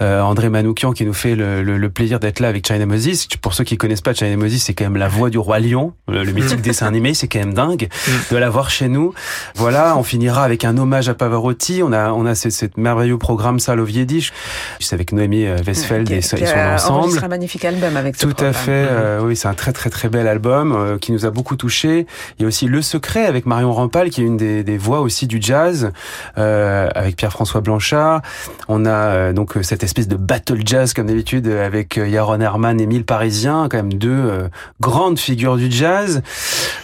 André 0.00 0.48
Manoukian 0.48 0.92
qui 0.92 1.04
nous 1.04 1.14
fait 1.14 1.34
le, 1.34 1.62
le, 1.62 1.90
plaisir 1.90 2.20
d'être 2.20 2.40
là 2.40 2.48
avec 2.48 2.66
China 2.66 2.86
Moses. 2.86 3.26
Pour 3.40 3.54
ceux 3.54 3.64
qui 3.64 3.76
connaissent 3.76 4.00
pas 4.00 4.14
China 4.14 4.36
Moses, 4.36 4.58
c'est 4.58 4.74
quand 4.74 4.84
même 4.84 4.96
la 4.96 5.08
voix 5.08 5.30
du 5.30 5.38
roi 5.38 5.58
lion, 5.58 5.94
le, 6.08 6.24
mythique 6.24 6.62
dessin 6.62 6.86
animé, 6.86 7.14
c'est 7.14 7.28
quand 7.28 7.40
même 7.40 7.54
dingue 7.54 7.88
de 8.30 8.36
l'avoir 8.36 8.70
chez 8.70 8.88
nous. 8.88 9.12
Voilà, 9.56 9.96
on 9.96 10.02
finira 10.02 10.44
avec 10.44 10.64
un 10.64 10.76
hommage 10.78 11.08
à 11.08 11.14
Pavarotti. 11.14 11.82
On 11.82 11.92
a 11.92 12.12
on 12.12 12.26
a 12.26 12.34
ce, 12.34 12.48
merveilleux 12.76 13.18
programme 13.18 13.58
Saloviedi, 13.58 14.30
c'est 14.78 14.94
avec 14.94 15.12
Noémie 15.12 15.46
Westfeld 15.66 16.10
et, 16.10 16.22
son 16.22 16.36
ensemble. 16.36 17.24
un 17.24 17.28
magnifique 17.28 17.64
album 17.64 17.96
avec 17.96 18.16
ce 18.16 18.26
Tout 18.26 18.44
à 18.44 18.52
fait. 18.52 18.86
Euh, 18.90 19.20
oui, 19.22 19.36
c'est 19.36 19.48
un 19.48 19.54
très 19.54 19.72
très 19.72 19.90
très 19.90 20.08
bel 20.08 20.26
album 20.26 20.72
euh, 20.72 20.98
qui 20.98 21.12
nous 21.12 21.26
a 21.26 21.30
beaucoup 21.30 21.56
touché. 21.56 22.06
Il 22.38 22.42
y 22.42 22.44
a 22.44 22.48
aussi 22.48 22.66
Le 22.66 22.82
Secret 22.82 23.26
avec 23.26 23.46
Marion 23.46 23.72
Rampal 23.72 24.10
qui 24.10 24.22
est 24.22 24.24
une 24.24 24.36
des, 24.36 24.62
des 24.64 24.78
voix 24.78 25.00
aussi 25.00 25.26
du 25.26 25.38
jazz 25.40 25.90
euh, 26.38 26.88
avec 26.94 27.16
Pierre-François 27.16 27.60
Blanchard. 27.60 28.22
On 28.68 28.86
a 28.86 29.32
donc 29.32 29.54
cette 29.62 29.79
espèce 29.82 30.08
de 30.08 30.16
battle 30.16 30.60
jazz 30.64 30.94
comme 30.94 31.06
d'habitude 31.06 31.46
avec 31.48 31.96
Yaron 31.96 32.40
Herman 32.40 32.80
et 32.80 32.86
Mille 32.86 33.04
Parisiens, 33.04 33.68
quand 33.68 33.78
même 33.78 33.94
deux 33.94 34.48
grandes 34.80 35.18
figures 35.18 35.56
du 35.56 35.70
jazz. 35.70 36.22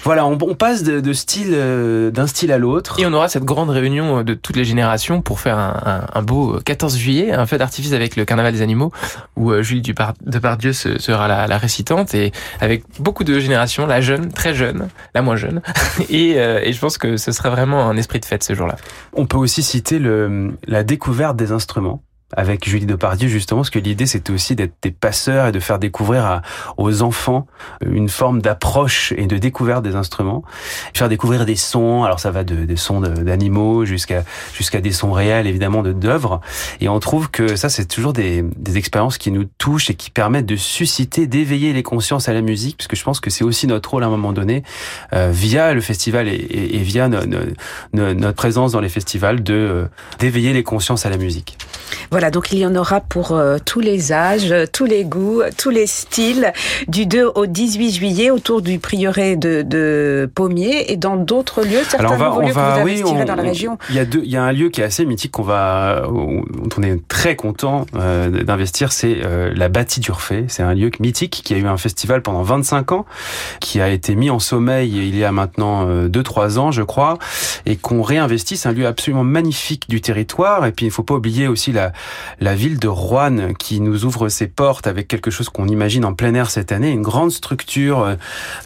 Voilà, 0.04 0.26
on, 0.26 0.38
on 0.40 0.54
passe 0.54 0.82
de, 0.82 1.00
de 1.00 1.12
style 1.12 1.52
d'un 2.12 2.26
style 2.26 2.52
à 2.52 2.58
l'autre. 2.58 2.98
Et 2.98 3.06
on 3.06 3.12
aura 3.12 3.28
cette 3.28 3.44
grande 3.44 3.70
réunion 3.70 4.22
de 4.22 4.34
toutes 4.34 4.56
les 4.56 4.64
générations 4.64 5.22
pour 5.22 5.40
faire 5.40 5.58
un, 5.58 6.06
un, 6.14 6.18
un 6.18 6.22
beau 6.22 6.58
14 6.64 6.96
juillet, 6.96 7.32
un 7.32 7.46
feu 7.46 7.58
d'artifice 7.58 7.92
avec 7.92 8.16
le 8.16 8.24
Carnaval 8.24 8.52
des 8.52 8.62
animaux 8.62 8.92
où 9.36 9.52
Julie 9.62 9.82
Depardieu 9.82 10.72
sera 10.72 11.28
la, 11.28 11.46
la 11.46 11.58
récitation 11.58 11.76
et 12.14 12.32
avec 12.60 12.84
beaucoup 12.98 13.24
de 13.24 13.38
générations, 13.38 13.86
la 13.86 14.00
jeune, 14.00 14.32
très 14.32 14.54
jeune, 14.54 14.88
la 15.14 15.22
moins 15.22 15.36
jeune. 15.36 15.62
et, 16.10 16.34
euh, 16.36 16.60
et 16.62 16.72
je 16.72 16.80
pense 16.80 16.98
que 16.98 17.16
ce 17.16 17.32
serait 17.32 17.50
vraiment 17.50 17.88
un 17.88 17.96
esprit 17.96 18.20
de 18.20 18.24
fête 18.24 18.42
ce 18.42 18.54
jour-là. 18.54 18.76
On 19.12 19.26
peut 19.26 19.36
aussi 19.36 19.62
citer 19.62 19.98
le, 19.98 20.56
la 20.66 20.82
découverte 20.82 21.36
des 21.36 21.52
instruments 21.52 22.02
avec 22.34 22.68
Julie 22.68 22.86
Depardieu 22.86 23.28
justement, 23.28 23.60
parce 23.60 23.70
que 23.70 23.78
l'idée 23.78 24.06
c'était 24.06 24.32
aussi 24.32 24.56
d'être 24.56 24.74
des 24.82 24.90
passeurs 24.90 25.46
et 25.46 25.52
de 25.52 25.60
faire 25.60 25.78
découvrir 25.78 26.24
à, 26.24 26.42
aux 26.76 27.02
enfants 27.02 27.46
une 27.84 28.08
forme 28.08 28.42
d'approche 28.42 29.12
et 29.16 29.26
de 29.26 29.38
découverte 29.38 29.84
des 29.84 29.94
instruments, 29.94 30.42
faire 30.94 31.08
découvrir 31.08 31.46
des 31.46 31.54
sons. 31.54 32.02
Alors 32.04 32.18
ça 32.18 32.30
va 32.32 32.42
de, 32.42 32.64
des 32.64 32.76
sons 32.76 33.00
d'animaux 33.00 33.84
jusqu'à 33.84 34.24
jusqu'à 34.54 34.80
des 34.80 34.90
sons 34.90 35.12
réels 35.12 35.46
évidemment 35.46 35.82
de 35.82 35.92
d'œuvres. 35.92 36.40
Et 36.80 36.88
on 36.88 36.98
trouve 36.98 37.30
que 37.30 37.54
ça 37.54 37.68
c'est 37.68 37.86
toujours 37.86 38.12
des, 38.12 38.42
des 38.56 38.76
expériences 38.76 39.18
qui 39.18 39.30
nous 39.30 39.44
touchent 39.44 39.90
et 39.90 39.94
qui 39.94 40.10
permettent 40.10 40.46
de 40.46 40.56
susciter, 40.56 41.26
d'éveiller 41.26 41.72
les 41.72 41.82
consciences 41.82 42.28
à 42.28 42.32
la 42.32 42.42
musique, 42.42 42.76
puisque 42.76 42.96
je 42.96 43.04
pense 43.04 43.20
que 43.20 43.30
c'est 43.30 43.44
aussi 43.44 43.66
notre 43.66 43.90
rôle 43.90 44.02
à 44.02 44.06
un 44.06 44.10
moment 44.10 44.32
donné 44.32 44.64
euh, 45.12 45.30
via 45.32 45.74
le 45.74 45.80
festival 45.80 46.28
et, 46.28 46.34
et, 46.34 46.82
via 46.82 47.08
notre 47.08 48.32
présence 48.32 48.72
dans 48.72 48.80
les 48.80 48.88
festivals 48.88 49.42
de 49.42 49.54
euh, 49.54 49.84
d'éveiller 50.18 50.52
les 50.52 50.62
consciences 50.62 51.06
à 51.06 51.10
la 51.10 51.18
musique. 51.18 51.58
Donc 52.30 52.52
il 52.52 52.58
y 52.58 52.66
en 52.66 52.74
aura 52.74 53.00
pour 53.00 53.32
euh, 53.32 53.58
tous 53.64 53.80
les 53.80 54.12
âges, 54.12 54.54
tous 54.72 54.84
les 54.84 55.04
goûts, 55.04 55.42
tous 55.58 55.70
les 55.70 55.86
styles, 55.86 56.52
du 56.88 57.06
2 57.06 57.26
au 57.34 57.46
18 57.46 57.90
juillet 57.92 58.30
autour 58.30 58.62
du 58.62 58.78
prieuré 58.78 59.36
de, 59.36 59.62
de 59.62 60.30
Pommier 60.34 60.92
et 60.92 60.96
dans 60.96 61.16
d'autres 61.16 61.62
lieux, 61.62 61.82
certains 61.88 61.98
Alors 62.06 62.12
on 62.12 62.16
va, 62.16 62.24
nouveaux 62.28 62.40
on 62.42 62.46
lieux 62.46 62.52
va, 62.52 62.74
que 62.76 62.80
vous 62.80 62.86
oui, 62.86 63.02
on- 63.04 63.24
dans 63.24 63.34
la 63.34 63.42
on- 63.42 63.46
région. 63.46 63.78
Il 63.90 63.96
y 63.96 63.98
a 63.98 64.04
deux, 64.04 64.22
il 64.24 64.30
y 64.30 64.36
a 64.36 64.42
un 64.42 64.52
lieu 64.52 64.68
qui 64.70 64.80
est 64.80 64.84
assez 64.84 65.04
mythique 65.04 65.32
qu'on 65.32 65.42
va, 65.42 66.02
dont 66.06 66.44
on 66.78 66.82
est 66.82 67.06
très 67.08 67.36
content 67.36 67.86
euh, 67.94 68.42
d'investir, 68.44 68.92
c'est 68.92 69.18
euh, 69.24 69.52
la 69.54 69.68
Bâtie 69.68 70.00
d'Urfé. 70.00 70.44
C'est 70.48 70.62
un 70.62 70.74
lieu 70.74 70.90
mythique 71.00 71.42
qui 71.44 71.54
a 71.54 71.58
eu 71.58 71.66
un 71.66 71.76
festival 71.76 72.22
pendant 72.22 72.42
25 72.42 72.92
ans, 72.92 73.06
qui 73.60 73.80
a 73.80 73.88
été 73.88 74.14
mis 74.14 74.30
en 74.30 74.38
sommeil 74.38 74.90
il 74.96 75.16
y 75.16 75.24
a 75.24 75.32
maintenant 75.32 75.86
2-3 76.06 76.58
ans, 76.58 76.70
je 76.70 76.82
crois, 76.82 77.18
et 77.66 77.76
qu'on 77.76 78.02
réinvestit. 78.02 78.56
C'est 78.56 78.68
un 78.68 78.72
lieu 78.72 78.86
absolument 78.86 79.24
magnifique 79.24 79.88
du 79.88 80.00
territoire. 80.00 80.64
Et 80.66 80.72
puis 80.72 80.86
il 80.86 80.90
faut 80.92 81.02
pas 81.02 81.14
oublier 81.14 81.48
aussi 81.48 81.72
la, 81.72 81.92
la 82.40 82.54
ville 82.54 82.78
de 82.78 82.88
Roanne 82.88 83.54
qui 83.58 83.80
nous 83.80 84.04
ouvre 84.04 84.28
ses 84.28 84.46
portes 84.46 84.86
avec 84.86 85.08
quelque 85.08 85.30
chose 85.30 85.48
qu'on 85.48 85.68
imagine 85.68 86.04
en 86.04 86.14
plein 86.14 86.34
air 86.34 86.50
cette 86.50 86.72
année, 86.72 86.90
une 86.90 87.02
grande 87.02 87.30
structure 87.32 88.00
euh, 88.00 88.14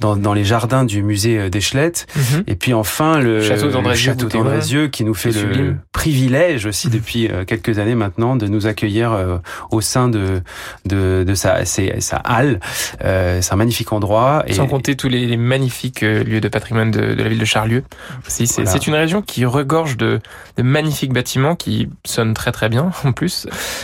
dans, 0.00 0.16
dans 0.16 0.34
les 0.34 0.44
jardins 0.44 0.84
du 0.84 1.02
musée 1.02 1.38
euh, 1.38 1.48
d'Eschlette. 1.50 2.06
Mhm. 2.16 2.44
Et 2.46 2.56
puis 2.56 2.74
enfin 2.74 3.18
le 3.20 3.40
Château 3.42 4.28
d'Andrézieux, 4.28 4.88
qui 4.88 5.04
nous 5.04 5.14
fait 5.14 5.32
le 5.32 5.76
privilège 5.92 6.66
aussi 6.66 6.88
depuis 6.88 7.28
euh, 7.28 7.44
quelques 7.44 7.78
années 7.78 7.94
maintenant 7.94 8.36
de 8.36 8.46
nous 8.46 8.66
accueillir 8.66 9.40
au 9.70 9.80
sein 9.80 10.08
de 10.08 10.42
de, 10.84 11.24
de 11.26 11.34
sa, 11.34 11.64
sa 11.64 12.16
halle. 12.16 12.60
Euh, 13.04 13.40
c'est 13.42 13.52
un 13.52 13.56
magnifique 13.56 13.92
endroit. 13.92 14.44
Et, 14.46 14.54
Sans 14.54 14.66
compter 14.66 14.96
tous 14.96 15.08
les, 15.08 15.26
les 15.26 15.36
magnifiques 15.36 16.00
lieux 16.02 16.40
de 16.40 16.48
patrimoine 16.48 16.90
de, 16.90 17.14
de 17.14 17.22
la 17.22 17.28
ville 17.28 17.38
de 17.38 17.44
Charlieu. 17.44 17.84
C'est 18.26 18.44
Voilà. 18.62 18.78
une 18.86 18.94
région 18.94 19.22
qui 19.22 19.44
regorge 19.44 19.96
de, 19.96 20.20
de 20.56 20.62
magnifiques 20.62 21.12
bâtiments 21.12 21.56
qui 21.56 21.88
sonnent 22.04 22.34
très 22.34 22.52
très 22.52 22.68
bien 22.68 22.90
en 23.04 23.12
plus. 23.12 23.29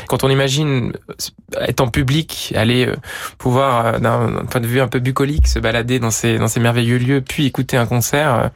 Quand 0.08 0.24
on 0.24 0.28
imagine 0.28 0.92
euh, 1.10 1.60
être 1.60 1.80
en 1.80 1.88
public, 1.88 2.52
aller 2.56 2.86
euh, 2.86 2.96
pouvoir 3.38 3.86
euh, 3.86 3.98
d'un 3.98 4.44
point 4.46 4.60
de 4.60 4.66
vue 4.66 4.80
un 4.80 4.88
peu 4.88 4.98
bucolique 4.98 5.46
se 5.46 5.58
balader 5.58 5.98
dans 5.98 6.10
ces 6.10 6.60
merveilleux 6.60 6.98
lieux, 6.98 7.20
puis 7.20 7.46
écouter 7.46 7.76
un 7.76 7.86
concert, 7.86 8.50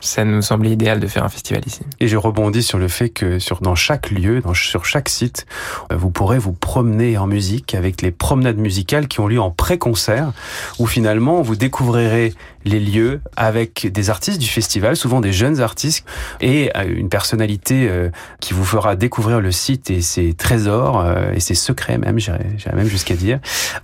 ça 0.00 0.24
nous 0.24 0.42
semblait 0.42 0.70
idéal 0.70 1.00
de 1.00 1.06
faire 1.06 1.24
un 1.24 1.28
festival 1.28 1.62
ici. 1.66 1.80
Et 2.00 2.08
je 2.08 2.16
rebondis 2.16 2.62
sur 2.62 2.78
le 2.78 2.88
fait 2.88 3.08
que 3.08 3.38
sur 3.38 3.60
dans 3.60 3.74
chaque 3.74 4.10
lieu, 4.10 4.40
dans, 4.40 4.54
sur 4.54 4.84
chaque 4.84 5.08
site, 5.08 5.46
euh, 5.92 5.96
vous 5.96 6.10
pourrez 6.10 6.38
vous 6.38 6.52
promener 6.52 7.18
en 7.18 7.26
musique 7.26 7.74
avec 7.74 8.02
les 8.02 8.10
promenades 8.10 8.58
musicales 8.58 9.08
qui 9.08 9.20
ont 9.20 9.26
lieu 9.26 9.40
en 9.40 9.50
pré-concert, 9.50 10.32
où 10.78 10.86
finalement 10.86 11.42
vous 11.42 11.56
découvrirez 11.56 12.34
les 12.64 12.80
lieux 12.80 13.20
avec 13.36 13.86
des 13.92 14.10
artistes 14.10 14.40
du 14.40 14.48
festival, 14.48 14.96
souvent 14.96 15.20
des 15.20 15.32
jeunes 15.32 15.60
artistes, 15.60 16.04
et 16.40 16.70
euh, 16.76 16.84
une 16.86 17.08
personnalité 17.08 17.88
euh, 17.88 18.10
qui 18.40 18.54
vous 18.54 18.64
fera 18.64 18.96
découvrir 18.96 19.40
le 19.40 19.52
site 19.52 19.90
et 19.90 20.00
ses 20.00 20.34
trésors 20.34 21.04
et 21.34 21.40
ses 21.40 21.54
secrets 21.54 21.98
même, 21.98 22.18
j'irais 22.18 22.46
même 22.74 22.88
jusqu'à 22.88 23.14
dire, 23.14 23.38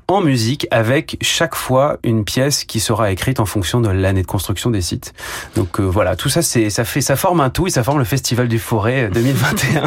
en 0.09 0.21
musique 0.21 0.67
avec 0.71 1.17
chaque 1.21 1.55
fois 1.55 1.99
une 2.03 2.25
pièce 2.25 2.65
qui 2.65 2.81
sera 2.81 3.11
écrite 3.11 3.41
en 3.41 3.47
fonction 3.47 3.81
de 3.81 3.89
l'année 3.89 4.23
de 4.23 4.27
construction 4.27 4.71
des 4.71 4.81
sites. 4.81 5.15
Donc 5.57 5.81
euh, 5.81 5.85
voilà, 6.03 6.17
tout 6.17 6.29
ça 6.29 6.43
c'est 6.43 6.69
ça 6.69 6.85
fait 6.85 7.01
ça 7.01 7.15
forme 7.15 7.41
un 7.41 7.49
tout 7.49 7.69
et 7.69 7.71
ça 7.71 7.85
forme 7.85 8.01
le 8.01 8.05
festival 8.05 8.49
du 8.49 8.59
Forêt 8.59 9.05
euh, 9.05 9.11
2021. 9.11 9.83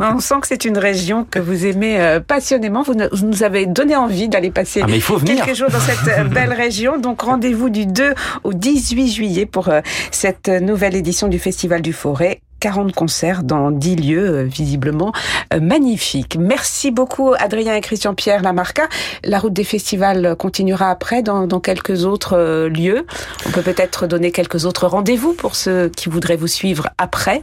On 0.16 0.18
sent 0.18 0.34
que 0.40 0.48
c'est 0.48 0.64
une 0.64 0.76
région 0.76 1.22
que 1.22 1.38
vous 1.38 1.64
aimez 1.64 2.00
euh, 2.00 2.18
passionnément. 2.18 2.82
Vous, 2.82 2.94
nous 2.94 3.42
avez 3.44 3.66
donné 3.66 3.94
envie 3.94 4.28
d'aller 4.28 4.50
passer 4.50 4.80
ah 4.82 4.86
mais 4.88 4.96
il 4.96 5.00
faut 5.00 5.16
venir. 5.16 5.44
quelques 5.44 5.56
jours 5.56 5.70
dans 5.70 5.78
cette 5.78 6.08
euh, 6.08 6.24
belle 6.28 6.52
région. 6.52 6.98
Donc 6.98 7.20
rendez-vous 7.20 7.70
du 7.70 7.86
2 7.86 8.14
au 8.42 8.52
18 8.52 9.12
juillet 9.12 9.46
pour 9.46 9.68
euh, 9.68 9.80
cette 10.10 10.48
nouvelle 10.48 10.96
édition 10.96 11.28
du 11.28 11.38
Festival 11.38 11.82
du 11.82 11.92
Forêt. 11.92 12.40
40 12.60 12.92
concerts 12.92 13.42
dans 13.42 13.70
10 13.70 13.96
lieux 13.96 14.28
euh, 14.28 14.42
visiblement 14.44 15.12
euh, 15.52 15.60
magnifiques. 15.60 16.36
Merci 16.38 16.90
beaucoup 16.90 17.32
Adrien 17.38 17.74
et 17.74 17.80
Christian 17.80 18.14
Pierre 18.14 18.42
Lamarca. 18.42 18.88
La 19.24 19.38
route 19.38 19.52
des 19.52 19.64
festivals 19.64 20.36
continuera 20.36 20.90
après 20.90 21.22
dans, 21.22 21.46
dans 21.46 21.60
quelques 21.60 22.04
autres 22.04 22.36
euh, 22.36 22.68
lieux. 22.68 23.06
On 23.46 23.50
peut 23.50 23.62
peut-être 23.62 24.06
donner 24.06 24.30
quelques 24.30 24.64
autres 24.64 24.86
rendez-vous 24.86 25.32
pour 25.32 25.56
ceux 25.56 25.88
qui 25.88 26.08
voudraient 26.08 26.36
vous 26.36 26.46
suivre 26.46 26.88
après. 26.98 27.42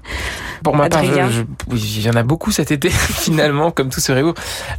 Pour 0.64 0.76
ma 0.76 0.90
part, 0.90 1.04
il 1.04 2.04
y 2.04 2.10
en 2.10 2.16
a 2.16 2.24
beaucoup 2.24 2.52
cet 2.52 2.72
été, 2.72 2.90
finalement, 2.90 3.72
comme 3.72 3.90
tout 3.90 4.00
ce 4.00 4.12
réseau. 4.12 4.34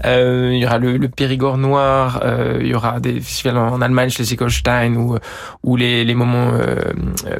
Euh, 0.04 0.50
il 0.52 0.58
y 0.58 0.66
aura 0.66 0.78
le, 0.78 0.96
le 0.96 1.08
Périgord 1.08 1.58
noir, 1.58 2.20
euh, 2.24 2.58
il 2.60 2.68
y 2.68 2.74
aura 2.74 3.00
des 3.00 3.20
festivals 3.20 3.58
en 3.58 3.80
Allemagne, 3.80 4.10
Schleswig-Holstein, 4.10 4.96
ou, 4.96 5.16
ou 5.62 5.76
les, 5.76 6.04
les 6.04 6.14
moments 6.14 6.50
euh, 6.52 6.76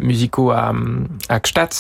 musicaux 0.01 0.51
à, 0.51 0.73
à 1.29 1.41
Gstaad. 1.41 1.71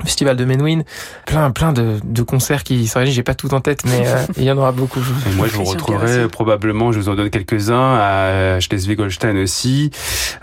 Le 0.00 0.04
Festival 0.04 0.36
de 0.36 0.44
Menuhin, 0.44 0.82
plein 1.26 1.50
plein 1.50 1.72
de, 1.72 1.96
de 2.04 2.22
concerts 2.22 2.62
qui 2.64 2.86
sont 2.86 3.04
j'ai 3.04 3.22
pas 3.22 3.34
tout 3.34 3.54
en 3.54 3.60
tête 3.60 3.84
mais 3.84 4.06
euh, 4.06 4.24
il 4.36 4.44
y 4.44 4.50
en 4.50 4.58
aura 4.58 4.72
beaucoup. 4.72 5.00
Et 5.00 5.34
moi, 5.34 5.46
je 5.48 5.56
vous 5.56 5.64
retrouverai 5.64 6.28
probablement, 6.28 6.92
je 6.92 6.98
vous 6.98 7.08
en 7.08 7.14
donne 7.14 7.30
quelques-uns, 7.30 7.96
à 7.96 8.60
Schleswig-Holstein 8.60 9.36
aussi, 9.42 9.90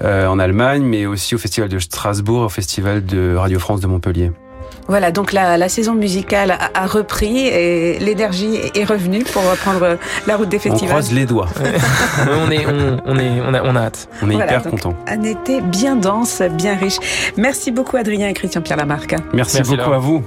euh, 0.02 0.28
en 0.28 0.40
Allemagne, 0.40 0.84
mais 0.84 1.06
aussi 1.06 1.36
au 1.36 1.38
Festival 1.38 1.70
de 1.70 1.80
Strasbourg, 1.80 2.42
au 2.42 2.50
Festival 2.50 3.06
de 3.06 3.36
Radio 3.36 3.60
France 3.60 3.82
de 3.82 3.88
Montpellier. 3.88 4.32
Voilà, 4.88 5.12
donc 5.12 5.34
la, 5.34 5.58
la 5.58 5.68
saison 5.70 5.94
musicale 5.96 6.52
a, 6.52 6.70
a 6.74 6.86
repris 6.86 7.48
et 7.48 7.98
l'énergie 8.00 8.60
est 8.76 8.84
revenue 8.84 9.24
pour 9.24 9.42
reprendre 9.50 9.98
la 10.28 10.36
route 10.38 10.50
des 10.50 10.58
On 10.58 10.60
festivals. 10.60 10.90
croise 10.90 11.12
les 11.12 11.26
doigts. 11.26 11.48
on 12.48 12.52
est 12.52 12.66
on, 12.68 12.98
on 13.06 13.18
est 13.18 13.42
on 13.42 13.54
a, 13.54 13.64
on 13.64 13.76
a 13.76 13.82
hâte. 13.82 14.08
On 14.22 14.30
est 14.30 14.34
Voilà, 14.36 14.58
hyper 14.58 14.70
contents. 14.72 14.94
Un 15.08 15.24
été 15.24 15.62
bien 15.62 15.96
dense, 15.96 16.42
bien 16.52 16.76
riche. 16.76 16.98
Merci 17.36 17.72
beaucoup 17.72 17.98
Adrien 17.98 18.28
et 18.30 18.34
Christian 18.34 18.62
Pierre 18.62 18.78
Lamarca. 18.78 19.18
Merci, 19.34 19.58
Merci, 19.58 19.76
beaucoup 19.76 19.94
à 19.94 19.98
vous. 19.98 20.24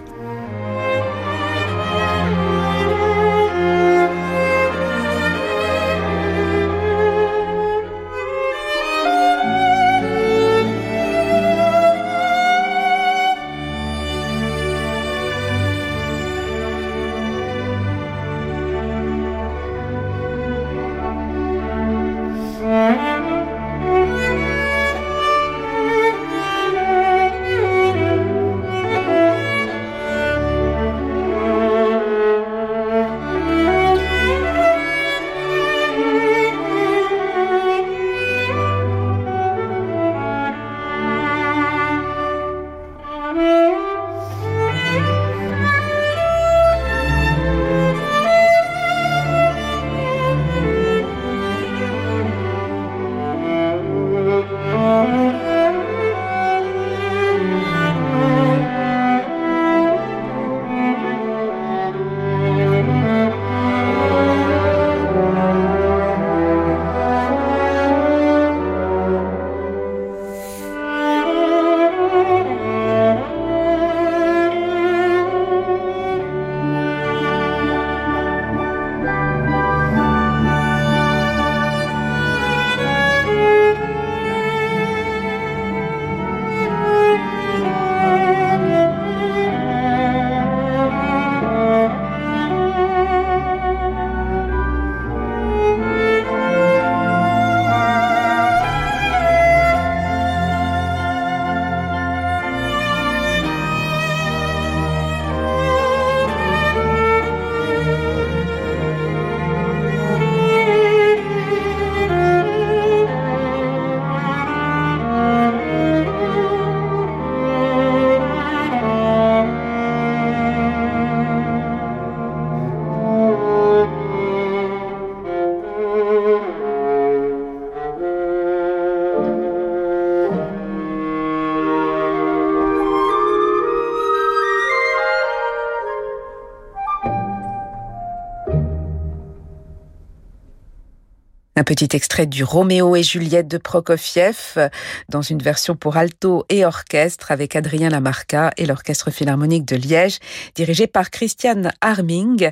Un 141.58 141.64
petit 141.64 141.88
extrait 141.92 142.26
du 142.26 142.44
Roméo 142.44 142.94
et 142.94 143.02
Juliette 143.02 143.48
de 143.48 143.58
Prokofiev 143.58 144.70
dans 145.08 145.22
une 145.22 145.42
version 145.42 145.74
pour 145.74 145.96
alto 145.96 146.46
et 146.50 146.64
orchestre 146.64 147.32
avec 147.32 147.56
Adrien 147.56 147.88
Lamarca 147.88 148.52
et 148.56 148.64
l'Orchestre 148.64 149.10
Philharmonique 149.10 149.64
de 149.64 149.74
Liège 149.74 150.20
dirigé 150.54 150.86
par 150.86 151.10
Christian 151.10 151.62
Arming. 151.80 152.48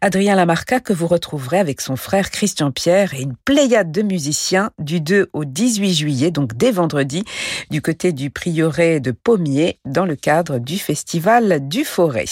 Adrien 0.00 0.36
Lamarca 0.36 0.80
que 0.80 0.94
vous 0.94 1.06
retrouverez 1.06 1.58
avec 1.58 1.82
son 1.82 1.96
frère 1.96 2.30
Christian 2.30 2.70
Pierre 2.70 3.12
et 3.12 3.20
une 3.20 3.36
pléiade 3.36 3.92
de 3.92 4.00
musiciens 4.00 4.70
du 4.78 5.02
2 5.02 5.28
au 5.34 5.44
18 5.44 5.92
juillet, 5.92 6.30
donc 6.30 6.56
dès 6.56 6.70
vendredi, 6.70 7.24
du 7.70 7.82
côté 7.82 8.14
du 8.14 8.30
prieuré 8.30 9.00
de 9.00 9.10
Pommier 9.10 9.80
dans 9.84 10.06
le 10.06 10.16
cadre 10.16 10.58
du 10.58 10.78
Festival 10.78 11.68
du 11.68 11.84
Forêt. 11.84 12.24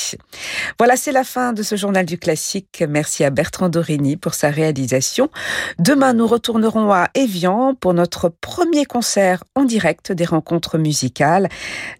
Voilà, 0.78 0.96
c'est 0.96 1.12
la 1.12 1.24
fin 1.24 1.52
de 1.52 1.62
ce 1.62 1.76
journal 1.76 2.06
du 2.06 2.16
classique. 2.16 2.82
Merci 2.88 3.24
à 3.24 3.28
Bertrand 3.28 3.68
Dorini 3.68 4.16
pour 4.16 4.32
sa 4.32 4.48
réalisation. 4.48 5.28
Demain, 5.78 6.13
nous 6.14 6.26
retournerons 6.26 6.92
à 6.92 7.08
Evian 7.14 7.74
pour 7.74 7.92
notre 7.92 8.28
premier 8.28 8.84
concert 8.84 9.44
en 9.54 9.64
direct 9.64 10.12
des 10.12 10.24
rencontres 10.24 10.78
musicales. 10.78 11.48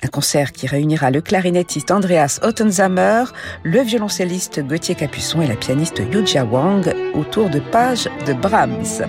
Un 0.03 0.09
concert 0.09 0.53
qui 0.53 0.67
réunira 0.67 1.11
le 1.11 1.21
clarinettiste 1.21 1.91
Andreas 1.91 2.39
Ottenzamer, 2.43 3.25
le 3.63 3.81
violoncelliste 3.81 4.61
Gauthier 4.67 4.95
Capuçon 4.95 5.43
et 5.43 5.47
la 5.47 5.57
pianiste 5.57 6.01
Yuja 6.13 6.45
Wang 6.45 6.95
autour 7.15 7.51
de 7.51 7.61
pages 7.61 8.09
de 8.27 8.33
Brahms. 8.33 9.07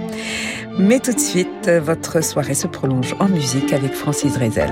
Mais 0.77 0.99
tout 0.99 1.13
de 1.13 1.19
suite, 1.19 1.69
votre 1.69 2.21
soirée 2.21 2.55
se 2.55 2.67
prolonge 2.67 3.15
en 3.19 3.29
musique 3.29 3.71
avec 3.71 3.93
Francis 3.93 4.33
Drezel. 4.33 4.71